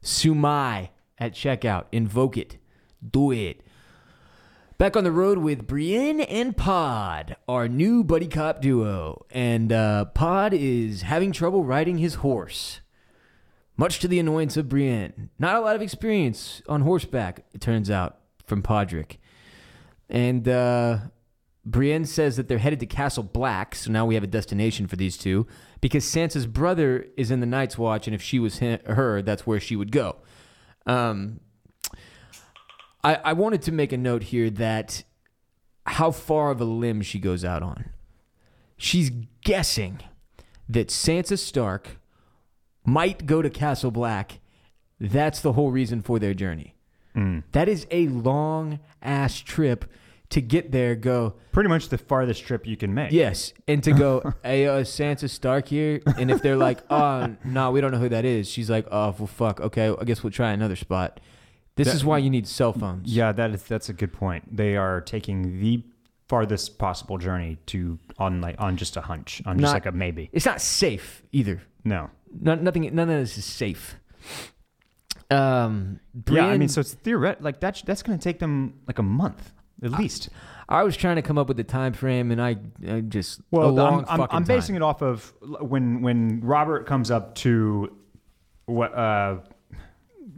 [0.02, 1.84] Sumai at checkout.
[1.92, 2.58] Invoke it.
[3.08, 3.62] Do it.
[4.78, 9.24] Back on the road with Brienne and Pod, our new buddy cop duo.
[9.30, 12.80] And uh, Pod is having trouble riding his horse,
[13.76, 15.30] much to the annoyance of Brienne.
[15.38, 19.16] Not a lot of experience on horseback, it turns out, from Podrick.
[20.08, 20.98] And uh,
[21.64, 24.96] Brienne says that they're headed to Castle Black, so now we have a destination for
[24.96, 25.46] these two,
[25.80, 29.60] because Sansa's brother is in the Night's Watch, and if she was her, that's where
[29.60, 30.16] she would go.
[30.86, 31.40] Um,
[33.02, 35.02] I, I wanted to make a note here that
[35.86, 37.90] how far of a limb she goes out on.
[38.76, 39.10] She's
[39.44, 40.00] guessing
[40.68, 41.98] that Sansa Stark
[42.86, 44.40] might go to Castle Black.
[44.98, 46.74] That's the whole reason for their journey.
[47.52, 49.86] That is a long ass trip
[50.28, 50.94] to get there.
[50.94, 53.10] Go Pretty much the farthest trip you can make.
[53.10, 54.34] yes, and to go.
[54.42, 58.10] hey, uh, Sansa Stark here, and if they're like, oh no, we don't know who
[58.10, 58.48] that is.
[58.50, 59.60] She's like, oh well, fuck.
[59.60, 61.20] Okay, I guess we'll try another spot.
[61.76, 63.10] This is why you need cell phones.
[63.14, 64.54] Yeah, that is that's a good point.
[64.54, 65.82] They are taking the
[66.28, 70.28] farthest possible journey to on like on just a hunch, on just like a maybe.
[70.32, 71.62] It's not safe either.
[71.84, 72.10] No.
[72.40, 72.82] Not, nothing.
[72.94, 73.96] None of this is safe.
[75.30, 75.98] Um,
[76.30, 77.42] yeah, I mean, so it's theoretic.
[77.42, 79.52] Like that's that's going to take them like a month
[79.82, 80.28] at least.
[80.68, 82.56] I was trying to come up with the time frame, and I,
[82.88, 84.82] I just a Well, I'm, I'm, I'm basing time.
[84.82, 87.94] it off of when when Robert comes up to
[88.66, 89.38] what uh,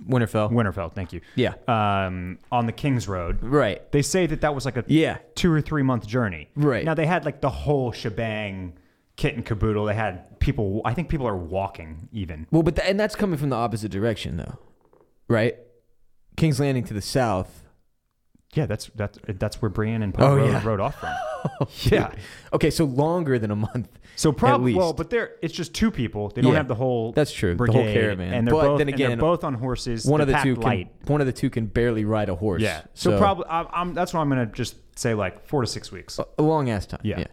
[0.09, 0.51] Winterfell.
[0.53, 0.93] Winterfell.
[0.95, 1.21] Thank you.
[1.35, 1.55] Yeah.
[1.67, 3.43] Um, on the King's Road.
[3.43, 3.91] Right.
[3.93, 5.19] They say that that was like a Yeah.
[5.35, 6.49] two or three month journey.
[6.57, 6.85] Right.
[6.85, 8.75] Now they had like the whole shebang,
[9.19, 9.85] kit and caboodle.
[9.85, 10.81] They had people.
[10.87, 12.47] I think people are walking even.
[12.51, 14.59] Well, but tha- and that's coming from the opposite direction, though,
[15.29, 15.59] right?
[16.39, 17.65] King's Landing to the south.
[18.55, 20.65] Yeah, that's that's that's where Brienne and Poe Oh, rode, yeah.
[20.65, 21.11] rode off from.
[21.61, 22.11] Oh, yeah.
[22.53, 23.89] Okay, so longer than a month.
[24.17, 26.31] So probably well, but they're it's just two people.
[26.31, 28.35] They don't Yeah, have the whole that's true, the whole caravan.
[28.35, 30.05] and they're But both then and they're again, both on horses.
[30.05, 32.61] one of the two can one of the two can barely ride a horse.
[32.61, 32.83] Yeah.
[32.95, 36.19] So, probably I'm, I'm, that's why I'm gonna just say like four to six weeks.
[36.39, 37.01] a long ass time.
[37.05, 37.21] Yeah.
[37.21, 37.27] Yeah.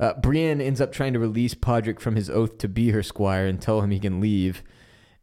[0.00, 3.46] Uh, Brienne ends up trying to release Podrick from his oath to be her squire
[3.46, 4.62] and tell him he can leave,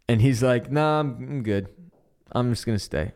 [0.07, 1.67] and he's like, "Nah, I'm, I'm good.
[2.32, 3.11] I'm just gonna stay.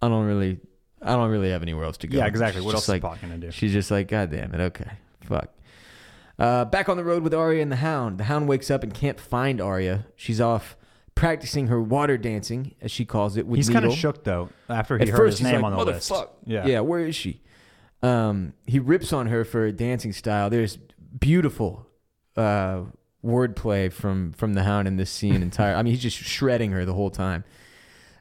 [0.00, 0.58] I don't really,
[1.02, 2.60] I don't really have anywhere else to go." Yeah, exactly.
[2.60, 3.50] She's What else is like, Pod gonna do?
[3.50, 4.90] She's just like, "God damn it, okay,
[5.20, 5.50] fuck."
[6.38, 8.18] Uh, back on the road with Arya and the Hound.
[8.18, 10.06] The Hound wakes up and can't find Arya.
[10.16, 10.76] She's off
[11.14, 14.96] practicing her water dancing, as she calls it, with He's kind of shook though after
[14.96, 16.10] he At heard first, his name like, on the list.
[16.46, 16.66] Yeah.
[16.66, 16.80] yeah.
[16.80, 17.42] Where is she?
[18.04, 20.50] Um, he rips on her for a dancing style.
[20.50, 20.76] There's
[21.18, 21.86] beautiful
[22.36, 22.82] uh,
[23.24, 25.42] wordplay from from the Hound in this scene.
[25.42, 25.74] Entire.
[25.74, 27.44] I mean, he's just shredding her the whole time.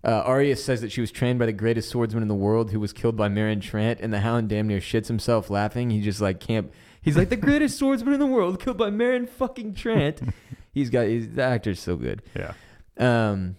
[0.05, 2.79] Uh, Arya says that she was trained by the greatest swordsman in the world, who
[2.79, 5.89] was killed by Meryn Trant, and the Hound damn near shits himself laughing.
[5.89, 6.71] He just like can't.
[7.01, 10.33] He's like the greatest swordsman in the world, killed by Meryn fucking Trant.
[10.73, 11.07] he's got.
[11.07, 12.21] He's, the actor's so good.
[12.33, 12.53] Yeah.
[12.97, 13.57] Um,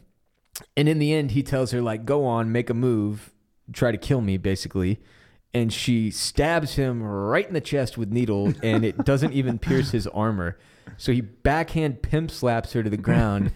[0.74, 3.30] and in the end, he tells her like, "Go on, make a move,
[3.74, 5.00] try to kill me," basically.
[5.54, 9.92] And she stabs him right in the chest with needle, and it doesn't even pierce
[9.92, 10.58] his armor.
[10.96, 13.52] So he backhand pimp slaps her to the ground,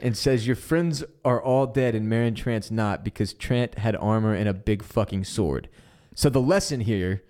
[0.00, 4.34] and says, "Your friends are all dead, and Meryn Trant's not because Trant had armor
[4.34, 5.68] and a big fucking sword."
[6.14, 7.22] So the lesson here,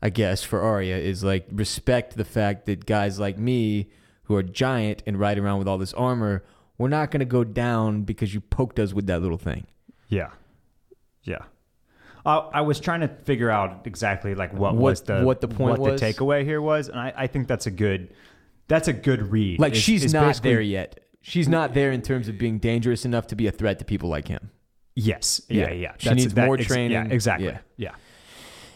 [0.00, 3.90] I guess, for Arya is like respect the fact that guys like me,
[4.24, 6.44] who are giant and ride around with all this armor,
[6.78, 9.66] we're not going to go down because you poked us with that little thing.
[10.08, 10.30] Yeah.
[11.24, 11.44] Yeah.
[12.24, 15.48] Uh, I was trying to figure out exactly like what, What- was the what the
[15.48, 16.00] point what was?
[16.00, 18.14] the takeaway here was, and I, I think that's a good
[18.68, 19.58] that's a good read.
[19.58, 21.00] Like Is- she's is not there yet.
[21.20, 24.08] She's not there in terms of being dangerous enough to be a threat to people
[24.08, 24.50] like him.
[24.94, 25.40] Yes.
[25.48, 25.68] Yeah.
[25.68, 25.72] Yeah.
[25.72, 25.92] Yeah.
[25.98, 26.92] She That's- needs that- more training.
[26.92, 27.04] Yeah.
[27.14, 27.46] Exactly.
[27.46, 27.58] Yeah.
[27.76, 27.94] Yeah.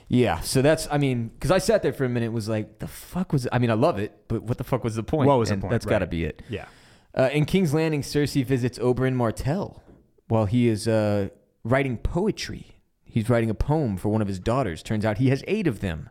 [0.08, 2.78] Yeah, so that's I mean, because I sat there for a minute, and was like,
[2.78, 3.48] the fuck was?
[3.50, 5.26] I mean, I love it, but what the fuck was the point?
[5.26, 5.72] What was the point?
[5.72, 6.42] That's got to be it.
[6.48, 6.66] Yeah.
[7.12, 9.82] Uh, in King's Landing, Cersei visits Oberyn Martell
[10.28, 11.28] while he is uh,
[11.64, 12.75] writing poetry.
[13.16, 14.82] He's writing a poem for one of his daughters.
[14.82, 16.10] Turns out he has eight of them.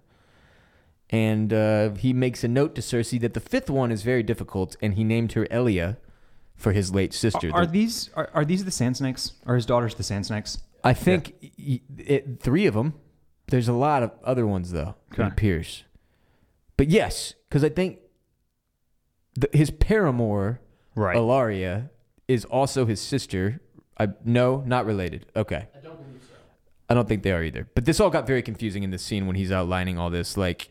[1.12, 4.76] And uh, he makes a note to Cersei that the fifth one is very difficult,
[4.82, 6.00] and he named her Elia
[6.56, 7.52] for his late sister.
[7.54, 9.34] Are The- these are, are these the Sand Snakes?
[9.46, 10.58] Are his daughters the Sand Snakes?
[10.84, 12.96] I think y- it, three of them.
[13.50, 14.96] There's a lot of other ones though.
[15.16, 15.84] It appears,
[16.76, 18.00] but yes, because I think
[19.36, 20.60] the, his paramour,
[20.96, 21.16] Right.
[21.16, 21.92] Ellaria,
[22.28, 23.62] is also his sister.
[24.00, 25.28] I no, not related.
[25.36, 25.68] Okay.
[25.76, 26.34] I don't believe so.
[26.90, 27.68] I don't think they are either.
[27.74, 30.38] But this all got very confusing in the scene when he's outlining all this.
[30.38, 30.70] Like,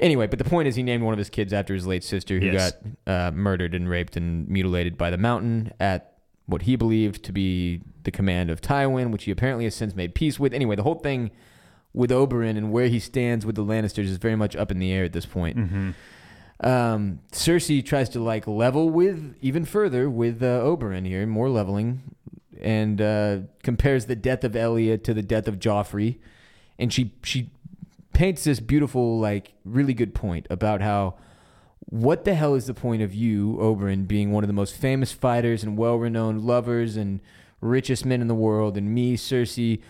[0.00, 2.38] anyway, but the point is, he named one of his kids after his late sister,
[2.38, 2.72] who Yes.
[3.06, 6.12] got uh, murdered and raped and mutilated by the Mountain at
[6.46, 10.14] what he believed to be the command of Tywin, which he apparently has since made
[10.14, 10.52] peace with.
[10.54, 11.30] Anyway, the whole thing
[11.92, 14.92] with Oberyn and where he stands with the Lannisters is very much up in the
[14.92, 15.56] air at this point.
[15.56, 15.90] Mm-hmm.
[16.60, 22.14] Um, Cersei tries to like level with even further with uh, Oberyn here, more leveling,
[22.60, 26.18] and uh, compares the death of Elia to the death of Joffrey,
[26.78, 27.50] and she she
[28.12, 31.14] paints this beautiful like really good point about how
[31.78, 35.12] what the hell is the point of you Oberyn being one of the most famous
[35.12, 37.20] fighters and well-renowned lovers and
[37.60, 39.80] richest men in the world, and me Cersei,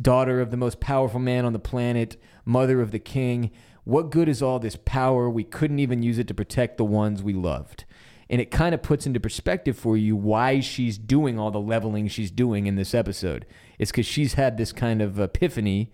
[0.00, 3.50] daughter of the most powerful man on the planet, mother of the king.
[3.84, 5.30] What good is all this power?
[5.30, 7.84] We couldn't even use it to protect the ones we loved.
[8.28, 12.08] And it kind of puts into perspective for you why she's doing all the leveling
[12.08, 13.46] she's doing in this episode.
[13.78, 15.92] It's because she's had this kind of epiphany.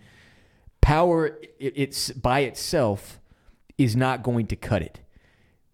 [0.80, 3.20] Power, it, it's by itself,
[3.76, 5.01] is not going to cut it.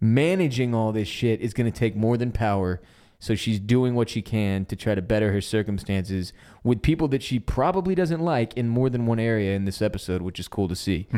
[0.00, 2.80] Managing all this shit is going to take more than power.
[3.20, 6.32] So she's doing what she can to try to better her circumstances
[6.62, 10.22] with people that she probably doesn't like in more than one area in this episode,
[10.22, 11.08] which is cool to see.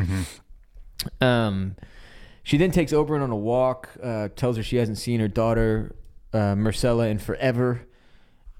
[1.19, 1.75] Um,
[2.43, 5.95] she then takes Oberyn on a walk, uh, tells her she hasn't seen her daughter,
[6.33, 7.81] uh, Myrcella, in forever.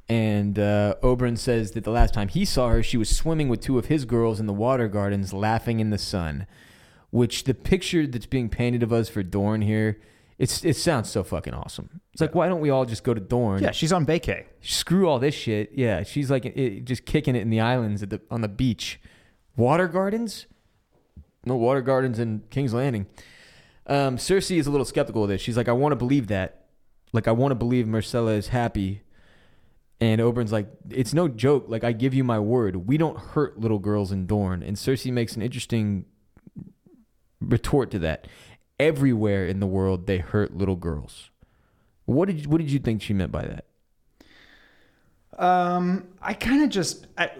[0.08, 3.62] And uh, Oberyn says that the last time he saw her, she was swimming with
[3.62, 6.48] two of his girls in the water gardens, laughing in the sun.
[7.12, 10.00] Which the picture that's being painted of us for Dorne here,
[10.38, 12.02] it's it sounds so fucking awesome.
[12.14, 13.62] It's like why don't we all just go to Dorne?
[13.62, 14.46] Yeah, she's on vacay.
[14.62, 15.72] screw all this shit.
[15.76, 19.00] Yeah, she's like it, just kicking it in the islands at the on the beach.
[19.58, 20.48] Water gardens?
[21.46, 23.08] No water gardens in King's Landing.
[23.88, 25.42] Um, Cersei is a little skeptical of this.
[25.42, 26.66] She's like, I want to believe that.
[27.14, 29.02] Like, I want to believe Myrcella is happy.
[30.00, 31.66] And Oberyn's like, it's no joke.
[31.68, 32.88] Like, I give you my word.
[32.88, 34.64] We don't hurt little girls in Dorne.
[34.64, 36.06] And Cersei makes an interesting
[37.40, 38.28] retort to that.
[38.80, 41.30] Everywhere in the world, they hurt little girls.
[42.06, 43.66] What did you, what did you think she meant by that?
[45.38, 47.32] Um, I kind of just, I,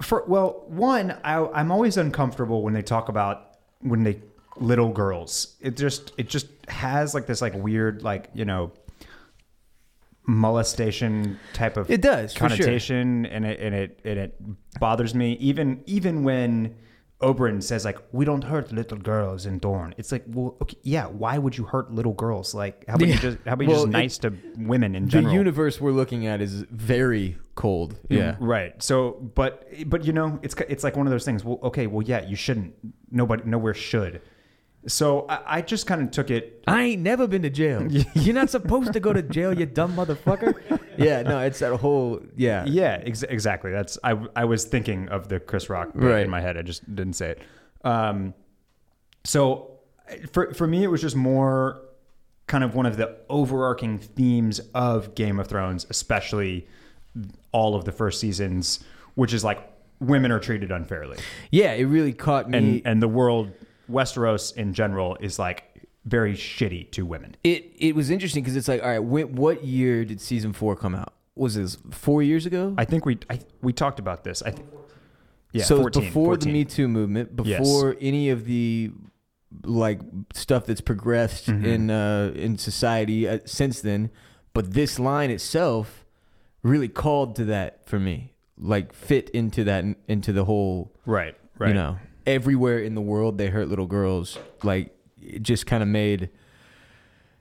[0.00, 4.20] for well, one, I, I'm always uncomfortable when they talk about when they
[4.56, 5.56] little girls.
[5.60, 8.72] It just, it just has like this like weird like you know
[10.26, 12.48] molestation type of It does, for sure.
[12.50, 14.40] connotation, and it and it and it
[14.80, 15.32] bothers me.
[15.34, 16.76] Even even when
[17.20, 21.06] Oberyn says like we don't hurt little girls in Dorne, it's like well, okay, yeah,
[21.06, 22.54] why would you hurt little girls?
[22.54, 23.14] Like how about Yeah.
[23.14, 25.32] you just how about you Well, just it- nice to women in general.
[25.32, 27.94] The universe we're looking at is very cold.
[28.08, 28.36] Mm, yeah.
[28.38, 28.80] Right.
[28.82, 31.44] So, but but you know, it's it's like one of those things.
[31.44, 31.86] Well, okay.
[31.88, 32.74] Well, yeah, you shouldn't.
[33.10, 34.22] Nobody, nowhere should.
[34.86, 36.64] So I, I just kind of took it.
[36.66, 37.86] I ain't never been to jail.
[38.14, 40.54] You're not supposed to go to jail, you dumb motherfucker.
[40.98, 42.64] yeah, no, it's that whole yeah.
[42.66, 43.70] Yeah, ex- exactly.
[43.70, 44.18] That's I.
[44.34, 46.24] I was thinking of the Chris Rock bit Right.
[46.24, 46.56] in my head.
[46.56, 47.42] I just didn't say it.
[47.84, 48.34] Um,
[49.24, 49.78] so
[50.32, 51.80] for for me, it was just more
[52.48, 56.66] kind of one of the overarching themes of Game of Thrones, especially
[57.52, 58.82] all of the first seasons,
[59.14, 59.60] which is like
[60.00, 61.18] women are treated unfairly.
[61.52, 62.58] Yeah, it really caught me.
[62.58, 63.52] and and the world
[63.90, 65.64] Westeros in general is like
[66.04, 67.36] very shitty to women.
[67.44, 70.74] it it was interesting because it's like, all right, when, what year did season four
[70.76, 71.12] come out?
[71.36, 72.74] Was this four years ago?
[72.76, 74.42] I think we I, we talked about this.
[74.42, 74.68] I think
[75.52, 76.48] yeah, so 14, before 14.
[76.48, 77.58] the Me Too movement, Yes.
[77.60, 78.90] before any of the
[79.64, 80.00] like
[80.34, 81.64] stuff that's progressed Mm-hmm.
[81.64, 84.10] in uh, in society uh, since then,
[84.54, 86.04] but this line itself
[86.62, 91.68] really called to that for me, like fit into that into the whole right, right.
[91.68, 94.38] you know everywhere in the world they hurt little girls.
[94.62, 96.30] Like it just kind of made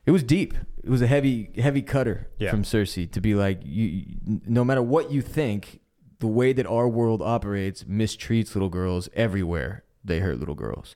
[0.05, 0.53] it was deep.
[0.83, 2.51] It was a heavy heavy cutter Yeah.
[2.51, 4.03] from cersei to be like you
[4.47, 5.79] no matter what you think
[6.19, 10.95] the way that our world operates mistreats little girls everywhere they hurt little girls.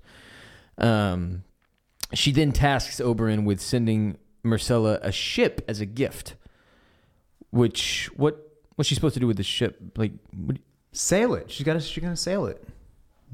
[0.78, 1.44] Um
[2.14, 6.36] she then tasks oberyn with sending myrcella a ship as a gift
[7.52, 8.42] which what
[8.76, 9.80] what's she supposed to do with the ship?
[9.98, 10.58] Like what,
[10.92, 11.50] sail it.
[11.50, 12.64] She's got to she's gonna sail it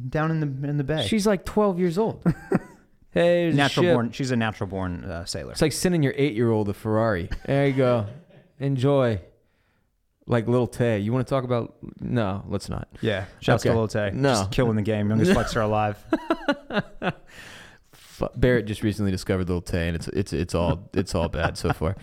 [0.10, 1.06] down in the in the bay.
[1.08, 2.22] She's like 12 years old.
[3.12, 3.94] hey, there's a natural ship.
[3.94, 4.12] born.
[4.12, 5.52] She's a natural born uh, sailor.
[5.52, 7.30] It's like sending your eight year old a Ferrari.
[7.46, 8.08] There you go.
[8.60, 9.22] Enjoy.
[10.28, 11.00] Like little Tay.
[11.00, 11.76] You want to talk about?
[12.00, 12.88] No, let's not.
[13.02, 13.74] yeah, shouts Okay.
[13.74, 14.12] to Lil Tay.
[14.14, 14.30] No.
[14.30, 15.10] just killing the game.
[15.10, 15.98] Youngest flexer alive.
[17.94, 21.58] F- Barrett just recently discovered little Tay, and it's it's it's all it's all bad
[21.58, 21.96] so far.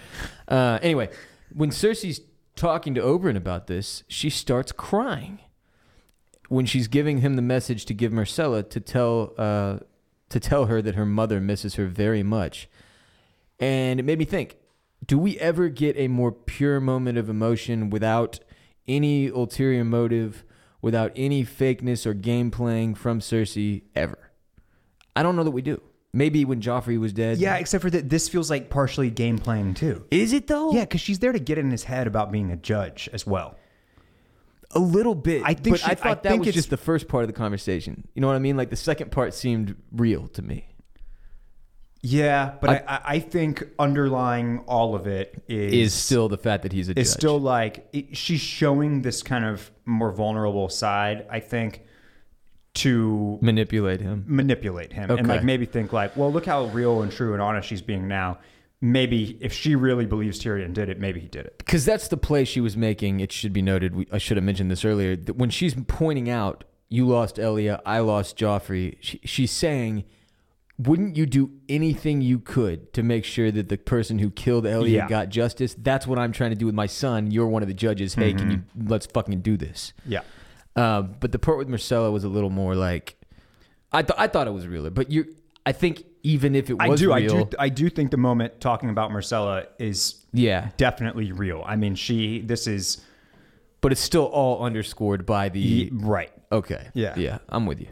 [0.49, 1.09] Uh, anyway,
[1.55, 2.20] when Cersei's
[2.57, 5.38] talking to Oberyn about this, she starts crying.
[6.49, 9.78] When she's giving him the message to give Myrcella to tell uh,
[10.30, 12.68] to tell her that her mother misses her very much,
[13.61, 14.57] and it made me think:
[15.07, 18.40] Do we ever get a more pure moment of emotion without
[18.86, 20.42] any ulterior motive,
[20.80, 24.30] without any fakeness or game playing from Cersei ever?
[25.14, 25.82] I don't know that we do.
[26.14, 27.36] Maybe when Joffrey was dead.
[27.36, 30.07] yeah, except for that, this feels like partially game playing too.
[30.11, 30.72] Is it though?
[30.72, 33.57] Yeah, because she's there to get in his head about being a judge as well.
[34.73, 35.43] A little bit.
[35.45, 37.25] I think but she- I I thought that think was it's- just the first part
[37.25, 38.07] of the conversation.
[38.14, 38.57] You know what I mean?
[38.57, 40.69] Like the second part seemed real to me.
[42.01, 46.62] Yeah, but I, I, I think underlying all of it is Is still the fact
[46.62, 47.19] that he's a is judge.
[47.19, 51.27] still like it, she's showing this kind of more vulnerable side.
[51.29, 51.83] I think
[52.75, 54.25] to manipulate him.
[54.29, 57.66] manipulate him and like maybe think like, well, look how real and true and honest
[57.69, 58.39] she's being now.
[58.81, 61.59] Maybe if she really believes Tyrion did it, maybe he did it.
[61.59, 63.18] Because that's the play she was making.
[63.20, 63.97] It should be noted.
[63.97, 65.16] We, I should have mentioned this earlier.
[65.16, 70.05] That when she's pointing out, you lost Elia, I lost Joffrey, she, she's saying,
[70.79, 74.99] wouldn't you do anything you could to make sure that the person who killed Elia
[74.99, 75.09] Yeah.
[75.09, 75.74] got justice?
[75.76, 77.33] That's what I'm trying to do with my son.
[77.33, 78.14] You're one of the judges.
[78.14, 79.93] Hey, can you let's fucking do this?
[80.07, 80.20] Yeah.
[80.76, 83.16] Um, but the part with Myrcella was a little more like,
[83.93, 84.91] I thought I thought it was realer.
[84.91, 85.35] But you,
[85.66, 88.16] I think even if it was I do, real, I do, I do think the
[88.16, 90.71] moment talking about Myrcella is yeah.
[90.77, 91.62] definitely real.
[91.66, 93.01] I mean, she, this is
[93.81, 96.33] But it's still all underscored by the right.
[96.51, 96.89] Okay.
[96.95, 97.14] Yeah.
[97.16, 97.89] Yeah, I'm with you.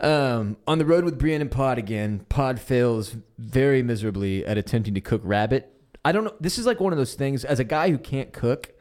[0.00, 4.94] Um, on the road with Brienne and Pod again, Pod fails very miserably at attempting
[4.94, 5.72] to cook rabbit.
[6.04, 6.34] I don't know.
[6.40, 7.44] This is like one of those things.
[7.44, 8.72] As a guy who can't cook,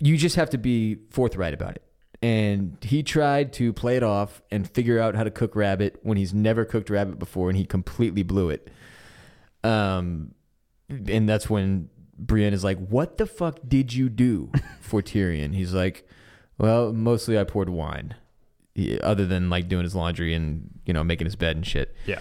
[0.00, 1.82] you just have to be forthright about it.
[2.22, 6.18] And he tried to play it off and figure out how to cook rabbit when
[6.18, 8.68] he's never cooked rabbit before, and he completely blew it.
[9.64, 10.34] Um,
[10.88, 14.50] and that's when Brienne is like, "What the fuck did you do
[14.80, 16.06] for Tyrion?" He's like,
[16.58, 18.14] "Well, mostly I poured wine,
[19.02, 22.20] other than like doing his laundry and you know making his bed and shit." Yeah.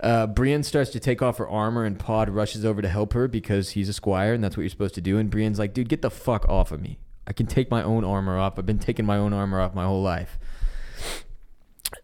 [0.00, 3.26] Uh, Brienne starts to take off her armor, and Pod rushes over to help her
[3.26, 5.18] because he's a squire, and that's what you're supposed to do.
[5.18, 6.98] And Brienne's like, "Dude, get the fuck off of me!
[7.28, 8.58] I can take my own armor off.
[8.58, 10.38] I've been taking my own armor off my whole life."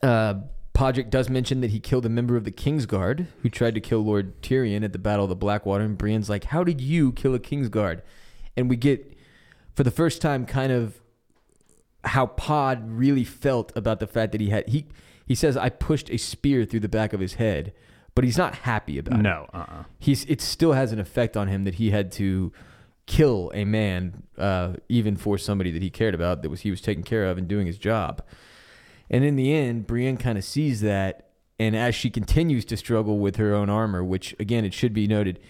[0.02, 0.34] Uh,
[0.74, 4.00] Podrick does mention that he killed a member of the Kingsguard who tried to kill
[4.00, 7.34] Lord Tyrion at the Battle of the Blackwater, and Brienne's like, "How did you kill
[7.34, 8.02] a Kingsguard?"
[8.56, 9.16] And we get
[9.74, 11.00] for the first time, kind of
[12.04, 14.86] how Pod really felt about the fact that he had he
[15.26, 17.72] he says I pushed a spear through the back of his head,
[18.14, 19.22] but he's not happy about it.
[19.22, 19.84] No, uh-uh.
[19.98, 22.52] He's it still has an effect on him that he had to
[23.06, 26.80] kill a man, uh, even for somebody that he cared about, that was he was
[26.80, 28.22] taking care of and doing his job.
[29.10, 33.18] And in the end, Brienne kind of sees that, and as she continues to struggle
[33.18, 35.40] with her own armor, which again, it should be noted,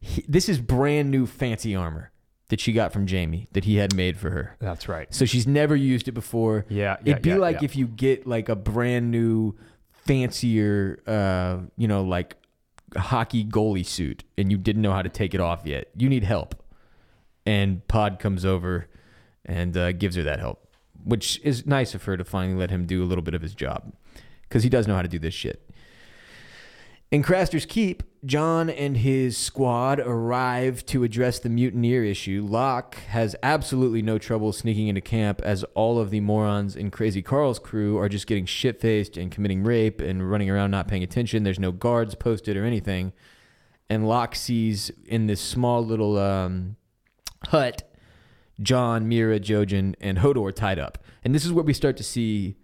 [0.00, 2.10] he, this is brand new fancy armor
[2.48, 4.56] that she got from Jaime that he had made for her.
[4.58, 5.12] That's right.
[5.14, 6.66] So she's never used it before.
[6.68, 7.64] Yeah, yeah, It'd be yeah, like yeah.
[7.64, 9.56] if you get like a brand new,
[10.04, 12.36] fancier, uh, you know, like
[12.96, 15.88] hockey goalie suit, and you didn't know how to take it off yet.
[15.96, 16.60] You need help,
[17.50, 18.86] and Pod comes over
[19.44, 20.68] and uh, gives her that help,
[21.02, 23.56] which is nice of her to finally let him do a little bit of his
[23.56, 23.92] job
[24.42, 25.68] because he does know how to do this shit.
[27.10, 32.46] In Craster's Keep, Jon and his squad arrive to address the mutineer issue.
[32.48, 37.20] Locke has absolutely no trouble sneaking into camp as all of the morons in Crazy
[37.20, 41.02] Karl's crew are just getting shit faced and committing rape and running around not paying
[41.02, 41.42] attention.
[41.42, 43.12] There's no guards posted or anything.
[43.88, 46.76] And Locke sees in this small little um,
[47.48, 47.82] hut
[48.60, 50.98] Jon, Meera, Jojen, and Hodor tied up.
[51.24, 52.56] And this is where we start to see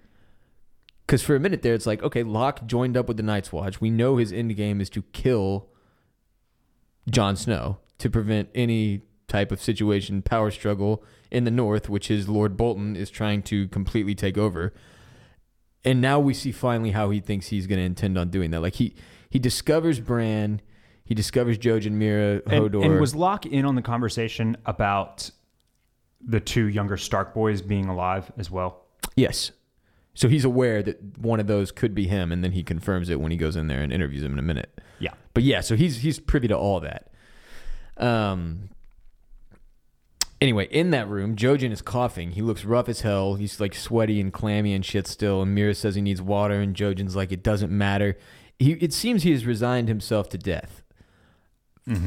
[1.06, 3.80] because for a minute there, it's like, okay, Locke joined up with the Night's Watch.
[3.80, 5.68] We know his end game is to kill
[7.08, 12.28] Jon Snow to prevent any type of situation, power struggle in the North, which is
[12.28, 14.74] Lord Bolton is trying to completely take over.
[15.84, 18.60] And now we see finally how he thinks he's going to intend on doing that.
[18.60, 18.96] Like he
[19.30, 20.60] he discovers Bran,
[21.06, 25.30] he discovers Jojen, Meera, And, and was Locke in on the conversation about
[26.20, 28.84] the two younger Stark boys being alive as well?
[29.14, 29.52] Yes.
[30.14, 33.20] So he's aware that one of those could be him, and then he confirms it
[33.20, 34.80] when he goes in there and interviews him in a minute.
[34.98, 35.12] Yeah.
[35.32, 37.12] But yeah, so he's he's privy to all that.
[37.96, 38.70] Um.
[40.40, 42.32] Anyway, in that room, Jojen is coughing.
[42.32, 43.36] He looks rough as hell.
[43.36, 45.40] He's like sweaty and clammy and shit still.
[45.42, 48.18] And Meera says he needs water, and Jojen's like, it doesn't matter.
[48.58, 50.82] He it seems he has resigned himself to death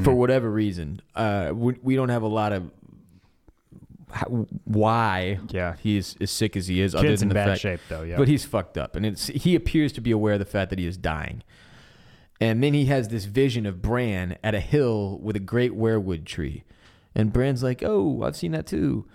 [0.04, 1.02] for whatever reason.
[1.16, 2.70] Uh, we, we don't have a lot of
[4.12, 4.26] how,
[4.66, 5.76] why Yeah.
[5.82, 6.96] he is as sick as he is.
[6.96, 8.18] other Kid's than in the bad fact, shape, though, yeah.
[8.18, 10.80] But he's fucked up, and it's he appears to be aware of the fact that
[10.80, 11.44] he is dying.
[12.42, 16.26] And then he has this vision of Bran at a hill with a great weirwood
[16.26, 16.64] tree,
[17.14, 19.06] and Bran's like, "Oh, I've seen that too."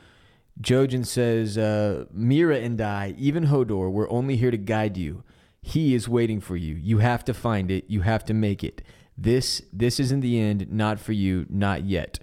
[0.60, 5.24] Jojen says, uh, "Meera and I, even Hodor, we're only here to guide you.
[5.60, 6.74] He is waiting for you.
[6.74, 7.86] You have to find it.
[7.88, 8.82] You have to make it.
[9.16, 10.70] This, this isn't the end.
[10.72, 11.46] Not for you.
[11.48, 12.18] Not yet."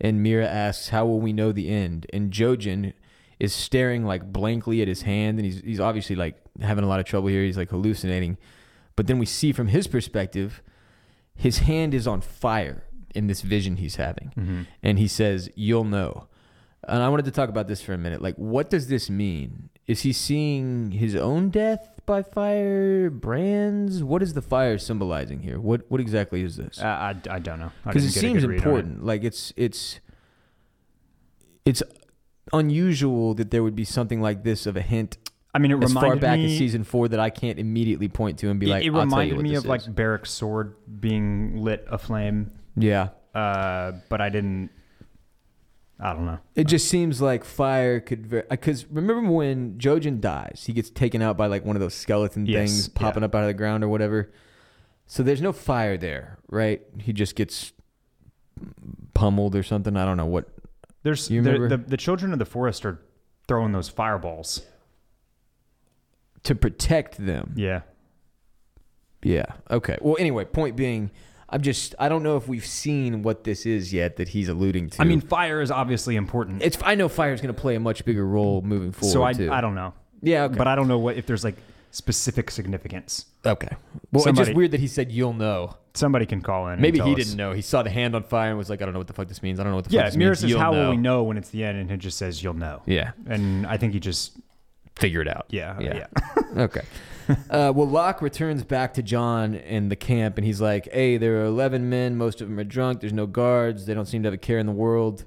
[0.00, 2.92] And Meera asks, "How will we know the end?" And Jojen
[3.38, 7.00] is staring like blankly at his hand, and he's he's obviously like having a lot
[7.00, 7.42] of trouble here.
[7.42, 8.38] He's like hallucinating.
[8.96, 10.62] But then we see from his perspective,
[11.34, 12.84] his hand is on fire
[13.14, 14.62] in this vision he's having, mm-hmm.
[14.82, 16.28] and he says, "You'll know."
[16.86, 18.20] And I wanted to talk about this for a minute.
[18.20, 19.70] Like, what does this mean?
[19.86, 23.10] Is he seeing his own death by fire?
[23.10, 24.02] Brands?
[24.02, 25.60] What is the fire symbolizing here?
[25.60, 26.80] What what exactly is this?
[26.80, 27.72] Uh, I, I don't know.
[27.84, 28.56] Because it seems on it.
[28.56, 29.04] important.
[29.04, 30.00] Like it's it's
[31.64, 31.82] it's
[32.52, 35.16] unusual that there would be something like this of a hint
[35.54, 38.38] I mean, it as far back me, as season four that I can't immediately point
[38.38, 39.68] to and be it, like, it I'll tell you reminded me of is.
[39.68, 43.08] like Beric's sword being lit aflame, yeah.
[43.34, 44.70] uh, but I didn't.
[46.00, 46.38] I don't know.
[46.56, 51.22] It just seems like fire could because uh, remember when Jojen dies, he gets taken
[51.22, 53.26] out by like one of those skeleton Yes, things popping yeah.
[53.26, 54.32] up out of the ground or whatever.
[55.06, 56.82] So there's no fire there, right?
[56.98, 57.72] He just gets
[59.14, 59.96] pummeled or something.
[59.96, 60.48] I don't know what.
[61.04, 61.76] There's You the, remember?
[61.76, 63.00] the the children of the forest are
[63.46, 64.62] throwing those fireballs.
[66.44, 67.54] To protect them.
[67.56, 67.82] Yeah.
[69.22, 69.46] Yeah.
[69.70, 69.96] Okay.
[70.00, 71.12] Well, anyway, point being,
[71.52, 74.88] I'm just I don't know if we've seen what this is yet that he's alluding
[74.90, 75.02] to.
[75.02, 76.62] I mean, fire is obviously important.
[76.62, 79.12] it's I know fire is going to play a much bigger role moving forward.
[79.12, 79.52] so I, too.
[79.52, 79.92] I don't know.
[80.22, 80.44] Yeah.
[80.44, 80.56] Okay.
[80.56, 81.56] But I don't know what if there's like
[81.90, 83.26] specific significance.
[83.44, 83.76] okay.
[84.12, 85.76] Well, it's just weird that he said you'll know.
[85.94, 86.72] Somebody can call in.
[86.74, 87.16] and Maybe he us.
[87.16, 87.52] didn't know.
[87.52, 89.28] He saw the hand on fire and was like, I don't know what the fuck
[89.28, 89.60] this means.
[89.60, 90.38] I don't know what the fuck Yeah, this Meera means.
[90.40, 90.84] says, You'll "How know.
[90.84, 93.10] will we know when it's the end?" And it just says, "You'll know." Yeah.
[93.26, 94.32] And I think he just,
[94.96, 95.44] Figure it out.
[95.50, 96.06] yeah, Yeah.
[96.16, 96.42] yeah.
[96.62, 96.80] okay.
[97.50, 101.42] Uh, well, Locke returns back to Jon in the camp, and he's like, "Hey, there
[101.42, 102.16] are eleven men.
[102.16, 103.00] Most of them are drunk.
[103.00, 103.84] There's no guards.
[103.84, 105.24] They don't seem to have a care in the world."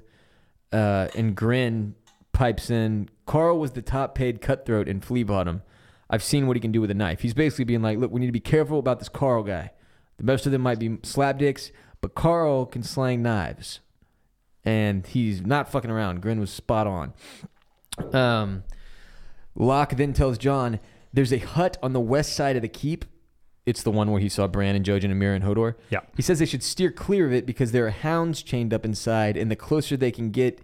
[0.72, 1.94] Uh, and Grenn
[2.32, 3.08] pipes in.
[3.26, 5.62] Karl was the top-paid cutthroat in Flea Bottom.
[6.10, 7.20] I've seen what he can do with a knife.
[7.20, 9.70] He's basically being like, "Look, we need to be careful about this Karl guy.
[10.16, 11.70] The best of them might be slapdicks,
[12.00, 13.80] but Karl can slang knives,
[14.64, 17.12] and he's not fucking around." Grenn was spot on.
[18.12, 18.64] Um,
[19.54, 20.80] Locke then tells Jon,
[21.16, 23.04] "There's a hut on the west side of the keep.
[23.64, 25.74] It's the one where he saw Bran and Jojen and Meera and Hodor.
[25.90, 26.00] Yeah.
[26.14, 29.36] He says they should steer clear of it because there are hounds chained up inside,
[29.36, 30.60] and the closer they can get,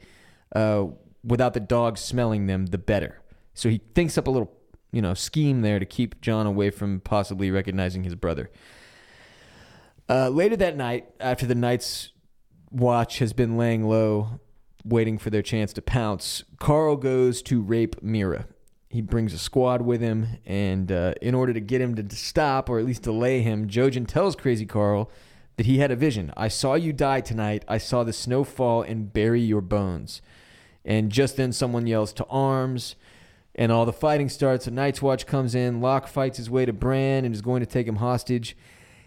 [0.54, 0.84] uh,
[1.24, 3.20] without the dogs smelling them, the better.
[3.54, 4.52] So he thinks up a little,
[4.92, 8.50] you know, scheme there to keep Jon away from possibly recognizing his brother.
[10.08, 12.10] Uh, later that night, after the Night's
[12.70, 14.40] watch has been laying low,
[14.84, 18.44] waiting for their chance to pounce, Karl goes to rape Meera.
[18.92, 22.68] He brings a squad with him, and uh, in order to get him to stop
[22.68, 25.10] or at least delay him, Jojen tells Crazy Karl
[25.56, 26.30] that he had a vision.
[26.36, 27.64] I saw you die tonight.
[27.66, 30.20] I saw the snow fall and bury your bones.
[30.84, 32.94] And just then, someone yells to arms,
[33.54, 34.66] and all the fighting starts.
[34.66, 35.80] A Night's Watch comes in.
[35.80, 38.54] Locke fights his way to Bran and is going to take him hostage.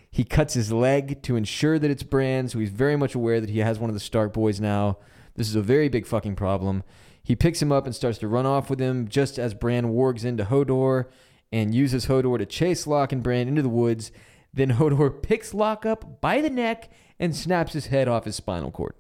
[0.10, 3.52] He cuts his leg to ensure that it's Bran, so he's very much aware that
[3.52, 4.98] he has one of the Stark boys now.
[5.36, 6.84] This is a very big fucking problem.
[7.26, 10.24] He picks him up and starts to run off with him just as Bran wargs
[10.24, 11.08] into Hodor
[11.52, 14.12] and uses Hodor to chase Locke and Bran into the woods.
[14.54, 18.70] Then Hodor picks Locke up by the neck and snaps his head off his spinal
[18.70, 18.94] cord.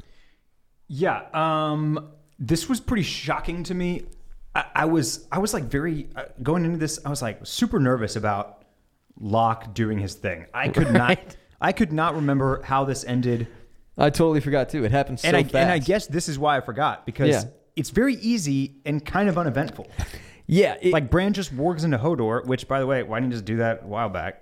[0.88, 4.06] Yeah, um, this was pretty shocking to me.
[4.56, 7.00] I, I was, I was like very uh, going into this.
[7.06, 8.64] I was like super nervous about
[9.20, 10.48] Locke doing his thing.
[10.52, 11.20] I could not,
[11.62, 13.48] I could not remember how this ended,
[13.98, 14.84] I totally forgot too.
[14.84, 15.56] It happened so and I fast.
[15.56, 17.44] and I guess this is why I forgot because Yeah.
[17.76, 19.88] It's very easy and kind of uneventful.
[20.48, 23.36] yeah, it, Like Bran just wargs into Hodor, which by the way, why didn't you
[23.38, 24.42] just do that a while back?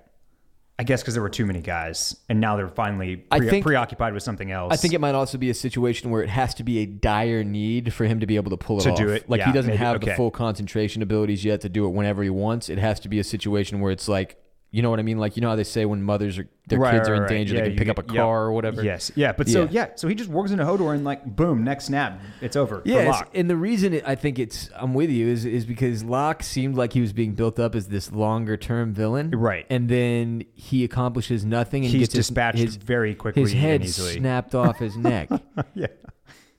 [0.80, 4.12] I guess because there were too many guys, and now they're finally pre- think- preoccupied
[4.14, 4.74] with something else.
[4.74, 7.44] I think it might also be a situation where it has to be a dire
[7.44, 8.98] need for him to be able to pull it To off.
[8.98, 11.86] do it, Like yeah, he doesn't maybe, have the full concentration abilities yet to do
[11.86, 12.70] it whenever he wants.
[12.70, 14.36] It has to be a situation where it's like,
[14.76, 15.20] you know what I mean?
[15.20, 17.24] Like you know how they say when mothers are their Right, kids are right, in
[17.24, 17.30] right.
[17.30, 18.84] danger, Yeah, they can pick get- up a car or whatever.
[18.84, 19.68] Yes, yeah, but so Yeah.
[19.72, 22.82] yeah, so he just wargs into Hodor and like boom, next snap, it's over.
[22.84, 26.04] Yeah, it's- and the reason it, I think it's I'm with you is is because
[26.04, 29.66] Locke seemed like he was being built up as this longer term villain, Right.
[29.70, 34.14] And then he accomplishes nothing and He's gets dispatched his, very quickly His head easily.
[34.18, 35.30] snapped off his neck,
[35.76, 35.88] yeah,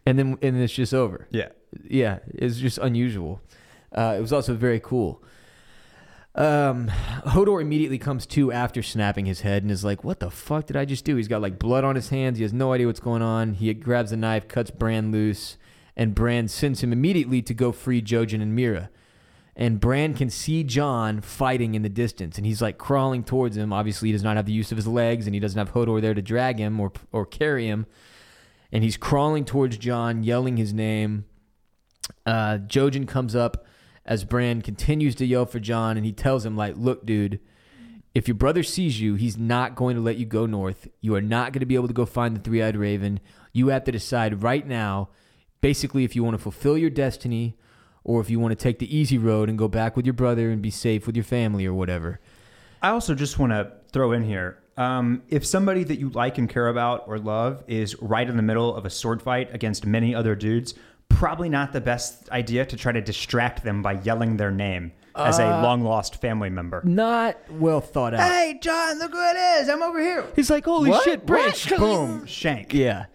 [0.06, 1.26] and then and it's just over.
[1.30, 1.48] yeah.
[1.90, 3.40] yeah, it's just unusual.
[3.92, 5.22] Uh, it was also very cool.
[6.35, 6.89] Um,
[7.26, 10.76] Hodor immediately comes to after snapping his head and is like, "What the fuck did
[10.76, 12.39] I just do?" He's got like blood on his hands.
[12.39, 13.55] He has no idea what's going on.
[13.55, 15.57] He grabs a knife, cuts Bran loose,
[15.97, 18.89] and Bran sends him immediately to go free Jojen and Meera.
[19.57, 23.72] And Bran can see Jon fighting in the distance, and he's like crawling towards him.
[23.72, 26.01] Obviously, he does not have the use of his legs, and he doesn't have Hodor
[26.01, 27.87] there to drag him or or carry him.
[28.72, 31.26] And he's crawling towards Jon, yelling his name.
[32.26, 33.64] Uh, Jojen comes up
[34.07, 37.40] as Bran continues to yell for Jon, and he tells him, like, look, dude,
[38.14, 40.88] if your brother sees you, he's not going to let you go north.
[41.00, 43.20] You are not going to be able to go find the three eyed raven.
[43.52, 45.09] You have to decide right now,
[45.61, 47.57] basically, if you want to fulfill your destiny
[48.05, 50.50] or if you want to take the easy road and go back with your brother
[50.50, 52.20] and be safe with your family or whatever.
[52.82, 56.48] I also just want to throw in here um, if somebody that you like and
[56.48, 60.14] care about or love is right in the middle of a sword fight against many
[60.14, 60.74] other dudes,
[61.09, 65.38] probably not the best idea to try to distract them by yelling their name as
[65.38, 66.82] a uh, long lost family member.
[66.84, 68.20] Not well thought out.
[68.28, 69.68] Hey, Jon, look who it is.
[69.68, 70.26] I'm over here.
[70.34, 71.05] He's like, holy What?
[71.05, 71.50] shit, Bran.
[71.50, 71.72] What?
[71.78, 72.74] Boom, shank.
[72.74, 73.07] Yeah.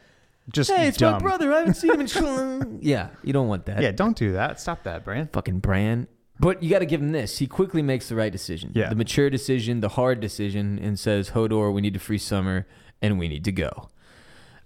[0.51, 1.13] Just Hey, it's dumb.
[1.13, 1.53] my brother.
[1.53, 2.79] I haven't seen him in.
[2.81, 3.81] yeah, you don't want that.
[3.81, 4.59] Yeah, don't do that.
[4.59, 5.27] Stop that, Bran.
[5.31, 6.07] fucking Bran.
[6.39, 7.37] But you got to give him this.
[7.37, 8.71] He quickly makes the right decision.
[8.73, 8.89] Yeah.
[8.89, 12.65] The mature decision, the hard decision, and says, Hodor, we need to free Summer
[13.01, 13.89] and we need to go.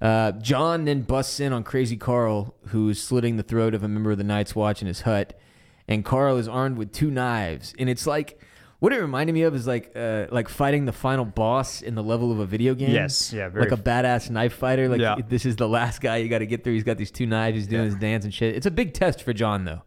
[0.01, 4.11] Uh, Jon then busts in on Crazy Karl, who's slitting the throat of a member
[4.11, 5.39] of the Night's Watch in his hut.
[5.87, 7.73] And Karl is armed with two knives.
[7.77, 8.39] And it's like,
[8.79, 12.03] what it reminded me of is like uh, like fighting the final boss in the
[12.03, 12.91] level of a video game.
[12.91, 14.89] Yes, yeah, very like a badass knife fighter.
[14.89, 15.15] Like Yeah.
[15.27, 16.73] this is the last guy you got to get through.
[16.73, 17.55] He's got these two knives.
[17.55, 18.55] He's doing his dance and shit.
[18.57, 19.83] It's a big test for Jon though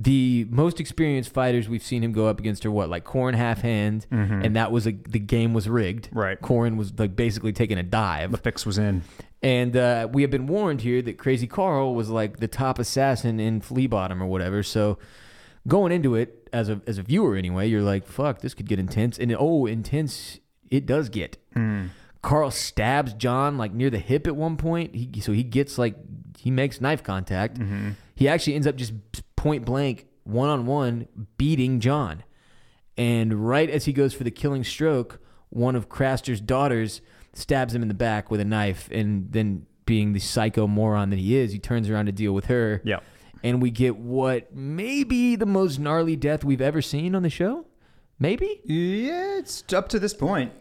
[0.00, 3.62] the most experienced fighters we've seen him go up against are what like Qhorin half
[3.62, 6.06] hand, and that was a the game was rigged.
[6.10, 6.18] Mm-hmm.
[6.18, 6.40] Right.
[6.40, 9.02] Qhorin was like basically taking a dive, The fix was in.
[9.42, 13.40] and uh, we have been warned here that Crazy Karl was like the top assassin
[13.40, 14.62] in Flea Bottom or whatever.
[14.62, 14.98] So
[15.66, 18.78] going into it as a as a viewer anyway, you're like, fuck, this could get
[18.78, 20.38] intense, and oh, intense
[20.70, 21.38] it does get.
[22.22, 24.94] Karl stabs Jon like near the hip at one point.
[24.94, 25.96] He, so he gets like
[26.38, 27.58] he makes knife contact.
[28.14, 28.92] He actually ends up just
[29.38, 31.08] point blank one on one
[31.38, 32.24] beating Jon.
[32.96, 37.00] And right as he goes for the killing stroke, one of Craster's daughters
[37.32, 38.88] stabs him in the back with a knife.
[38.90, 42.44] And then, being the psycho moron that he is, he turns around to deal with
[42.46, 42.82] her.
[42.84, 42.98] Yeah.
[43.42, 47.30] And we get what may be the most gnarly death we've ever seen on the
[47.30, 47.64] show.
[48.18, 48.60] Maybe?
[48.64, 50.52] Yeah, it's up to this point.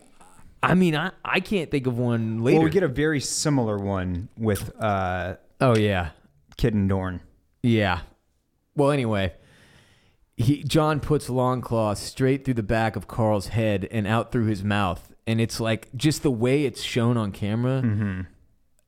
[0.63, 2.59] I mean, I, I can't think of one later.
[2.59, 6.11] Well, we get a very similar one with uh, oh, yeah.
[6.55, 7.19] Kid and Dorne.
[7.61, 8.01] Yeah.
[8.77, 9.33] Well, anyway,
[10.37, 14.63] he Jon puts Longclaw straight through the back of Karl's head and out through his
[14.63, 17.81] mouth, and it's like just the way it's shown on camera.
[17.83, 18.21] Mm-hmm.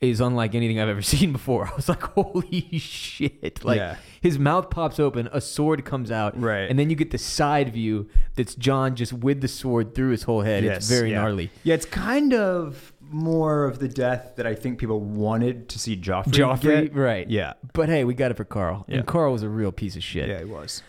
[0.02, 1.68] is unlike anything I've ever seen before.
[1.68, 3.66] I was like, holy shit.
[3.66, 3.98] Like Yeah.
[4.22, 6.70] his mouth pops open, a sword comes out, Right.
[6.70, 10.24] and then you get the side view that's Jon just with the sword through his
[10.24, 10.64] whole head.
[10.64, 11.20] it's very yeah.
[11.20, 11.52] gnarly.
[11.66, 15.96] Yeah, it's kind of more of the death that I think people wanted to see
[15.98, 16.32] Joffrey.
[16.32, 16.96] Joffrey, get.
[16.96, 17.30] right.
[17.30, 17.54] Yeah.
[17.74, 18.86] But hey, we got it for Karl.
[18.88, 18.98] Yeah.
[18.98, 20.30] And Karl was a real piece of shit.
[20.30, 20.84] Yeah, he was.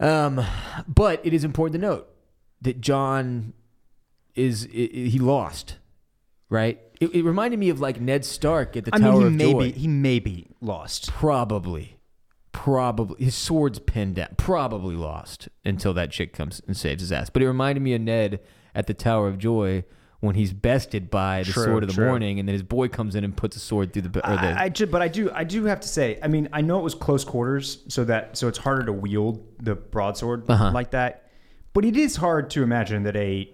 [0.00, 0.44] Um,
[0.88, 2.08] but it is important to note
[2.60, 3.52] that Jon
[4.34, 5.76] is i i- he lost,
[6.48, 6.80] right?
[7.00, 9.32] It, it reminded me of like Ned Stark at the I Tower mean, he of
[9.56, 9.78] maybe Joy.
[9.78, 11.10] he maybe lost.
[11.12, 11.98] Probably,
[12.52, 14.30] probably his sword's pinned down.
[14.36, 17.30] Probably lost until that chick comes and saves his ass.
[17.30, 18.40] But it reminded me of Ned
[18.74, 19.84] at the Tower of Joy
[20.22, 22.06] when he's bested by the True, sword of the true.
[22.06, 24.08] morning, and then his boy comes in and puts a sword through the.
[24.08, 26.78] The I, I but I do I do have to say, I mean, I know
[26.78, 30.70] it was close quarters, so that so it's harder to wield the broadsword Uh-huh.
[30.72, 31.28] like that.
[31.74, 33.50] But it is hard to imagine that a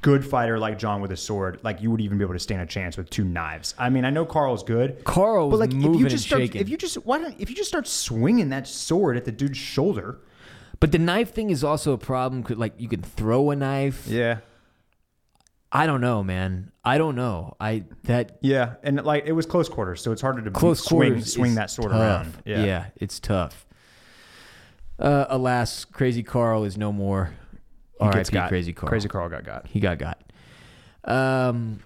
[0.00, 2.62] good fighter like Jon with a sword, like you would even be able to stand
[2.62, 3.74] a chance with two knives.
[3.78, 5.04] I mean, I know Karl's good.
[5.04, 6.62] Carl but like if you just start, shaking.
[6.62, 9.58] if you just why don't if you just start swinging that sword at the dude's
[9.58, 10.18] shoulder?
[10.80, 12.42] but the knife thing is also a problem.
[12.58, 14.06] Like you can throw a knife.
[14.06, 14.38] Yeah.
[15.72, 16.70] I don't know, man.
[16.84, 17.56] I don't know.
[17.60, 21.22] I that Yeah, and like it was close quarters, so it's harder to close swing
[21.22, 22.00] swing that sword tough.
[22.00, 22.42] around.
[22.44, 22.64] Yeah.
[22.64, 23.66] yeah, it's tough.
[24.98, 27.34] Uh, alas, Crazy Karl is no more.
[28.00, 28.30] R.I.P.
[28.30, 28.48] got.
[28.48, 28.88] Crazy Karl.
[28.88, 29.66] Crazy Karl got got.
[29.66, 30.22] He got got.
[31.04, 31.80] Um,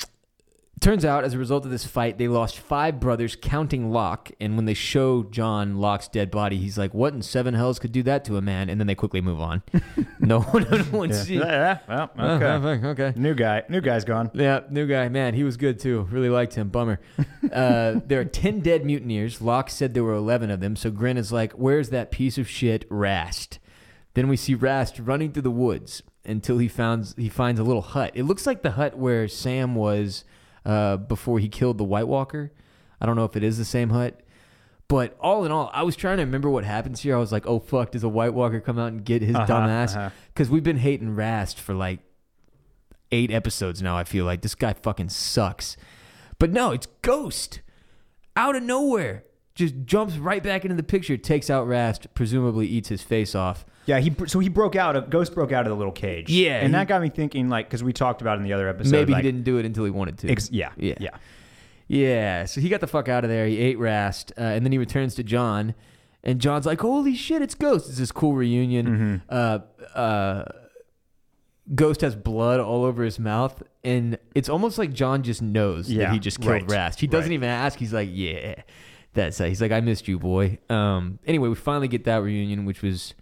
[0.80, 4.30] turns out, as a result of this fight, they lost five brothers, counting Locke.
[4.40, 7.92] And when they show Jon Locke's dead body, he's like, "What in seven hells could
[7.92, 9.62] do that to a man?" And then they quickly move on.
[10.20, 11.14] no one, no one Yeah.
[11.16, 11.78] see- yeah.
[11.88, 12.86] Well, Uh, okay.
[12.88, 13.12] okay.
[13.16, 13.62] New guy.
[13.68, 14.30] New guy's gone.
[14.34, 15.08] Yeah, new guy.
[15.08, 16.08] Man, he was good too.
[16.10, 16.68] Really liked him.
[16.68, 17.00] Bummer.
[17.50, 19.40] Uh, there are 10 dead mutineers.
[19.40, 20.76] Locke said there were 11 of them.
[20.76, 23.58] So Grenn is like, Where's that piece of shit, Rast?
[24.14, 27.82] Then we see Rast running through the woods until he finds he finds a little
[27.82, 28.12] hut.
[28.14, 30.22] It looks like the hut where Sam was
[30.64, 32.52] uh, before he killed the White Walker.
[33.00, 34.20] I don't know if it is the same hut.
[34.88, 37.14] But all in all, I was trying to remember what happens here.
[37.16, 39.46] I was like, oh, fuck, does a White Walker come out and get his Uh-huh,
[39.46, 39.94] dumb ass?
[39.94, 40.10] uh-huh.
[40.28, 42.00] Because we've been hating Rast for like
[43.12, 43.96] eight episodes now.
[43.96, 45.76] I feel like this guy fucking sucks.
[46.40, 47.60] But no, it's Ghost
[48.36, 49.24] out of nowhere.
[49.54, 53.64] Just jumps right back into the picture, takes out Rast, presumably eats his face off.
[53.90, 56.30] Yeah, he so he broke out of Ghost broke out of the little cage.
[56.30, 58.68] Yeah, and he- that got me thinking, like, because we talked about in the other
[58.68, 58.92] episode.
[58.92, 60.30] Maybe like, he didn't do it until he wanted to.
[60.30, 60.94] Ex- yeah, Yeah.
[61.00, 61.10] yeah,
[61.88, 63.46] Yeah, so he got the fuck out of there.
[63.48, 65.74] He ate Rast, uh, and then he returns to Jon,
[66.22, 68.86] and Jon's like, "Holy shit, it's Ghost!" It's this cool reunion.
[68.86, 69.16] Mm-hmm.
[69.28, 69.58] Uh,
[69.98, 70.44] uh,
[71.74, 76.12] Ghost has blood all over his mouth, and it's almost like Jon just knows that
[76.12, 77.00] he just killed right, Rast.
[77.00, 77.34] He doesn't right.
[77.34, 77.78] even ask.
[77.78, 78.54] He's like, "Yeah,
[79.14, 81.18] that's." Uh, he's like, "I missed you, boy." Um.
[81.26, 83.14] Anyway, we finally get that reunion, which was.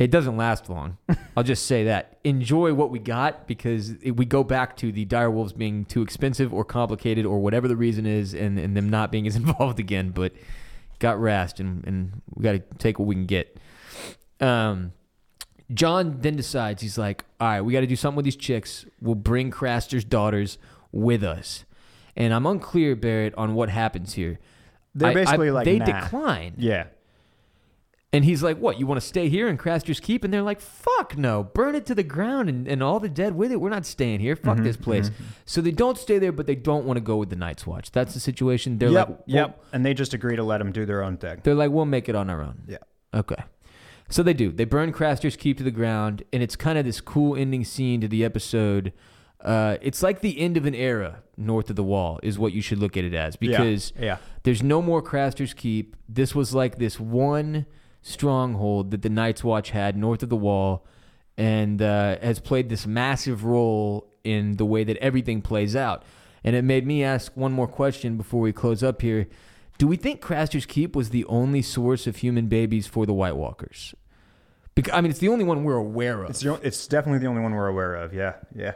[0.00, 0.96] It doesn't last long.
[1.36, 2.18] I'll just say that.
[2.24, 6.00] Enjoy what we got because it, we go back to the dire wolves being too
[6.00, 9.78] expensive or complicated or whatever the reason is, and, and them not being as involved
[9.78, 10.10] again.
[10.10, 10.32] But
[11.00, 13.58] got Rast, and, and we got to take what we can get.
[14.40, 14.92] Um,
[15.74, 18.86] Jon then decides he's like, all right, we got to do something with these chicks.
[19.02, 20.56] We'll bring Craster's daughters
[20.92, 21.66] with us,
[22.16, 24.38] and I'm unclear, Barrett, on what happens here.
[24.94, 26.00] They're I- I- basically like, they nah.
[26.00, 26.54] decline.
[26.56, 26.86] yeah.
[28.12, 30.24] And he's like, What, you want to stay here in Craster's Keep?
[30.24, 33.36] And they're like, Fuck no, burn it to the ground and, and all the dead
[33.36, 33.60] with it.
[33.60, 34.34] We're not staying here.
[34.36, 35.10] Fuck Mm-hmm, this place.
[35.44, 37.92] So they don't stay there, but they don't want to go with the Night's Watch.
[37.92, 38.78] That's the situation.
[38.78, 39.64] They're yep, like, yep.
[39.72, 41.40] And they just agree to let them do their own thing.
[41.44, 42.62] they're like, We'll make it on our own.
[42.66, 42.78] Yeah.
[43.14, 43.42] Okay.
[44.08, 44.50] So they do.
[44.50, 48.00] They burn Craster's Keep to the ground, and it's kind of this cool ending scene
[48.00, 48.92] to the episode.
[49.40, 52.60] Uh, it's like the end of an era north of the wall, is what you
[52.60, 54.18] should look at it as, because yeah.
[54.42, 55.94] there's no more Craster's Keep.
[56.08, 57.66] This was like this one
[58.02, 60.86] stronghold that the Night's Watch had north of the wall,
[61.36, 66.04] and uh, has played this massive role in the way that everything plays out.
[66.44, 69.28] And it made me ask one more question before we close up here.
[69.78, 73.36] Do we think Craster's Keep was the only source of human babies for the White
[73.36, 73.94] Walkers?
[74.74, 76.30] Because, I mean, it's the only one we're aware of.
[76.30, 78.12] It's the, it's definitely the only one we're aware of.
[78.14, 78.72] Yeah, yeah.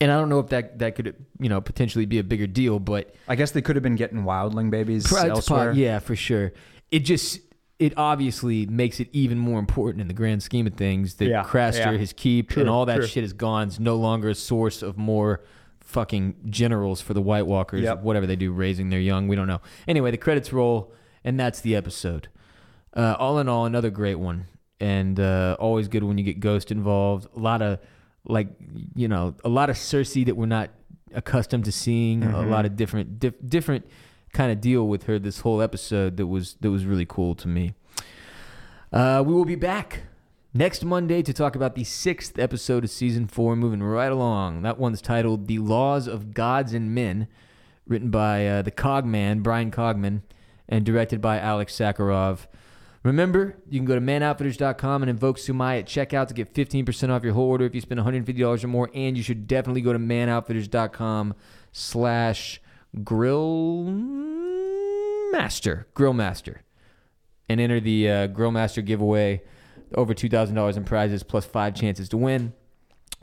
[0.00, 2.78] and I don't know if that, that could, you know, potentially be a bigger deal,
[2.78, 5.72] but I guess they could have been getting wildling babies elsewhere.
[5.72, 6.52] po- yeah, for sure.
[6.90, 7.40] It just
[7.86, 11.42] it obviously makes it even more important in the grand scheme of things that Yeah,
[11.44, 11.98] Craster, yeah.
[11.98, 13.06] his keep, True, and all that true.
[13.06, 13.68] shit is gone.
[13.68, 15.42] It's no longer a source of more
[15.80, 18.02] fucking generals for the White Walkers, Yep.
[18.02, 19.28] whatever they do, raising their young.
[19.28, 19.60] We don't know.
[19.88, 20.92] Anyway, the credits roll,
[21.24, 22.28] and that's the episode.
[22.94, 24.46] Uh, all in all, another great one,
[24.80, 27.26] and uh, always good when you get Ghost involved.
[27.36, 27.78] A lot of
[28.24, 28.48] like
[28.94, 30.70] you know, a lot of Cersei that we're not
[31.14, 32.22] accustomed to seeing.
[32.22, 33.86] A lot of different dif- different
[34.32, 37.48] kind of deal with her this whole episode that was that was really cool to
[37.48, 37.74] me.
[38.92, 40.02] Uh, we will be back
[40.54, 44.62] next Monday to talk about the sixth episode of season four, moving right along.
[44.62, 47.28] That one's titled The Laws of Gods and Men,
[47.86, 50.22] written by uh, the Cogman, Bryan Cogman,
[50.68, 52.46] and directed by Alex Sakharov.
[53.02, 57.24] Remember, you can go to manoutfitters.com and invoke Sumai at checkout to get 15% off
[57.24, 58.90] your whole order if you spend $150 or more.
[58.94, 61.34] And you should definitely go to manoutfitters.com
[61.72, 62.60] slash
[63.02, 63.84] grill
[65.32, 66.62] master, grill master,
[67.48, 69.42] and enter the uh, grill master giveaway.
[69.94, 72.54] Over $2,000 in prizes plus five chances to win.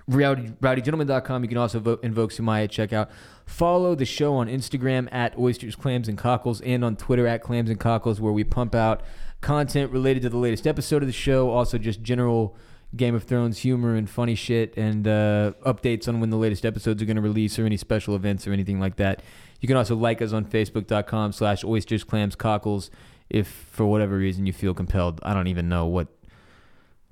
[0.07, 1.43] Rowdy, rowdygentleman.com.
[1.43, 3.09] You can also vote, invoke Sumai at checkout.
[3.45, 7.69] Follow the show on Instagram at Oysters, Clams, and Cockles and on Twitter at Clams
[7.69, 9.03] and Cockles, where we pump out
[9.41, 11.51] content related to the latest episode of the show.
[11.51, 12.55] Also, just general
[12.95, 17.01] Game of Thrones humor and funny shit and uh, updates on when the latest episodes
[17.01, 19.21] are going to release or any special events or anything like that.
[19.61, 22.89] You can also like us on Facebook.com slash Oysters, Clams, Cockles
[23.29, 25.19] if for whatever reason you feel compelled.
[25.23, 26.07] I don't even know what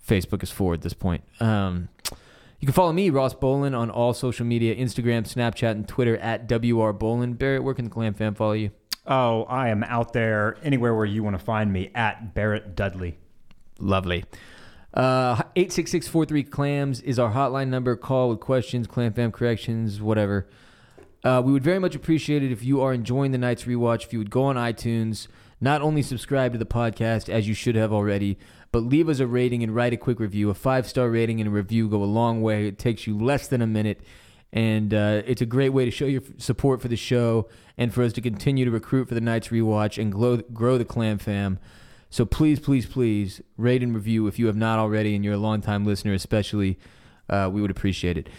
[0.06, 1.24] Facebook is for at this point.
[1.40, 1.90] Um,
[2.60, 6.50] you can follow me, Ross Bolen, on all social media Instagram, Snapchat, and Twitter at
[6.50, 7.34] WR Bolen.
[7.34, 8.72] Barrett, where can the Clam fam follow you?
[9.06, 13.18] Oh, I am out there anywhere where you want to find me at Barrett Dudley.
[13.80, 14.26] Lovely.
[14.98, 17.96] Uh, 86643 clams is our hotline number.
[17.96, 20.48] Call with questions, clam fam corrections, whatever.
[21.24, 24.06] Uh, we would very much appreciate it if you are enjoying the night's rewatch.
[24.06, 25.28] If you would go on iTunes,
[25.62, 28.40] not only subscribe to the podcast as you should have already,
[28.72, 30.50] but leave us a rating and write a quick review.
[30.50, 32.68] A five star rating and a review go a long way.
[32.68, 34.02] It takes you less than a minute,
[34.52, 37.48] and uh, it's a great way to show your support for the show
[37.78, 40.86] and for us to continue to recruit for the night's rewatch and grow, grow the
[40.86, 41.60] clam fam.
[42.10, 45.38] So please, please, please rate and review if you have not already, and you're a
[45.38, 46.80] longtime listener, especially.
[47.30, 48.30] Uh, we would appreciate it.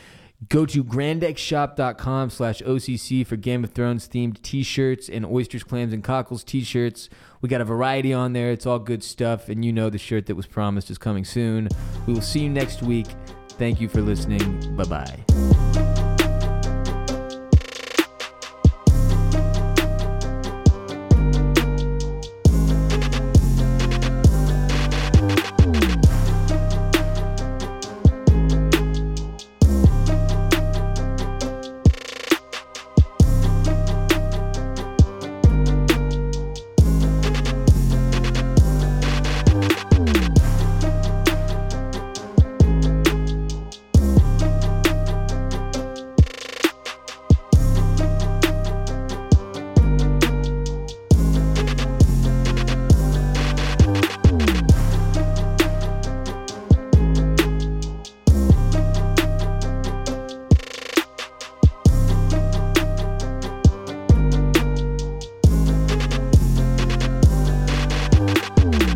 [0.48, 5.92] Go to grandexshop.com slash OCC for Game of Thrones themed t shirts and oysters, clams,
[5.92, 7.08] and cockles t shirts.
[7.40, 8.52] We got a variety on there.
[8.52, 9.48] It's all good stuff.
[9.48, 11.68] And you know the shirt that was promised is coming soon.
[12.06, 13.08] We will see you next week.
[13.50, 14.76] Thank you for listening.
[14.76, 15.87] Bye bye.